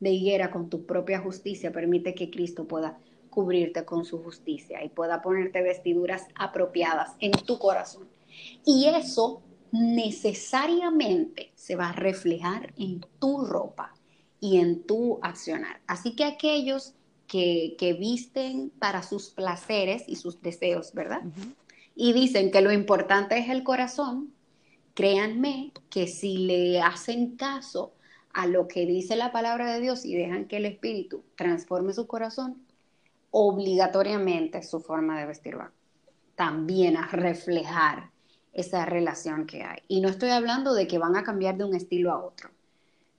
de 0.00 0.10
higuera 0.10 0.50
con 0.50 0.68
tu 0.68 0.84
propia 0.86 1.20
justicia, 1.20 1.72
permite 1.72 2.14
que 2.14 2.30
Cristo 2.30 2.66
pueda 2.66 2.98
cubrirte 3.30 3.84
con 3.84 4.04
su 4.04 4.22
justicia 4.22 4.82
y 4.82 4.88
pueda 4.88 5.20
ponerte 5.20 5.62
vestiduras 5.62 6.26
apropiadas 6.34 7.14
en 7.20 7.32
tu 7.32 7.58
corazón. 7.58 8.08
Y 8.64 8.86
eso 8.86 9.42
necesariamente 9.72 11.52
se 11.54 11.76
va 11.76 11.90
a 11.90 11.92
reflejar 11.92 12.72
en 12.78 13.04
tu 13.18 13.44
ropa 13.44 13.94
y 14.40 14.58
en 14.58 14.82
tu 14.82 15.18
accionar. 15.22 15.80
Así 15.86 16.14
que 16.14 16.24
aquellos 16.24 16.94
que, 17.26 17.96
visten 17.98 18.70
para 18.78 19.02
sus 19.02 19.30
placeres 19.30 20.04
y 20.06 20.16
sus 20.16 20.40
deseos, 20.40 20.92
¿verdad? 20.94 21.22
Y 21.94 22.12
dicen 22.12 22.50
que 22.50 22.60
lo 22.60 22.72
importante 22.72 23.38
es 23.38 23.48
el 23.48 23.64
corazón, 23.64 24.32
créanme 24.94 25.72
que 25.90 26.06
si 26.06 26.38
le 26.38 26.80
hacen 26.80 27.36
caso 27.36 27.92
a 28.36 28.46
lo 28.46 28.68
que 28.68 28.84
dice 28.84 29.16
la 29.16 29.32
palabra 29.32 29.72
de 29.72 29.80
Dios 29.80 30.04
y 30.04 30.14
dejan 30.14 30.44
que 30.44 30.58
el 30.58 30.66
Espíritu 30.66 31.24
transforme 31.36 31.94
su 31.94 32.06
corazón, 32.06 32.62
obligatoriamente 33.30 34.62
su 34.62 34.80
forma 34.80 35.18
de 35.18 35.24
vestir 35.24 35.58
va 35.58 35.72
también 36.34 36.98
a 36.98 37.08
reflejar 37.08 38.10
esa 38.52 38.84
relación 38.84 39.46
que 39.46 39.62
hay. 39.62 39.78
Y 39.88 40.02
no 40.02 40.10
estoy 40.10 40.28
hablando 40.30 40.74
de 40.74 40.86
que 40.86 40.98
van 40.98 41.16
a 41.16 41.24
cambiar 41.24 41.56
de 41.56 41.64
un 41.64 41.74
estilo 41.74 42.12
a 42.12 42.22
otro, 42.22 42.50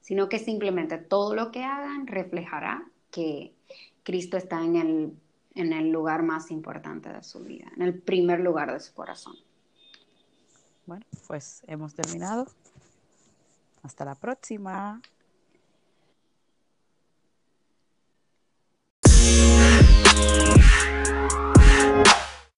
sino 0.01 0.29
que 0.29 0.37
simplemente 0.37 0.99
todo 0.99 1.33
lo 1.33 1.51
que 1.51 1.63
hagan 1.63 2.05
reflejará 2.05 2.87
que 3.09 3.55
Cristo 4.03 4.37
está 4.37 4.63
en 4.63 4.75
el, 4.75 5.13
en 5.55 5.73
el 5.73 5.89
lugar 5.89 6.21
más 6.21 6.51
importante 6.51 7.11
de 7.11 7.23
su 7.23 7.39
vida, 7.39 7.71
en 7.75 7.81
el 7.81 7.99
primer 7.99 8.41
lugar 8.41 8.71
de 8.71 8.79
su 8.79 8.93
corazón. 8.93 9.35
Bueno, 10.85 11.05
pues 11.27 11.63
hemos 11.65 11.95
terminado. 11.95 12.45
Hasta 13.83 14.05
la 14.05 14.15
próxima. 14.15 15.01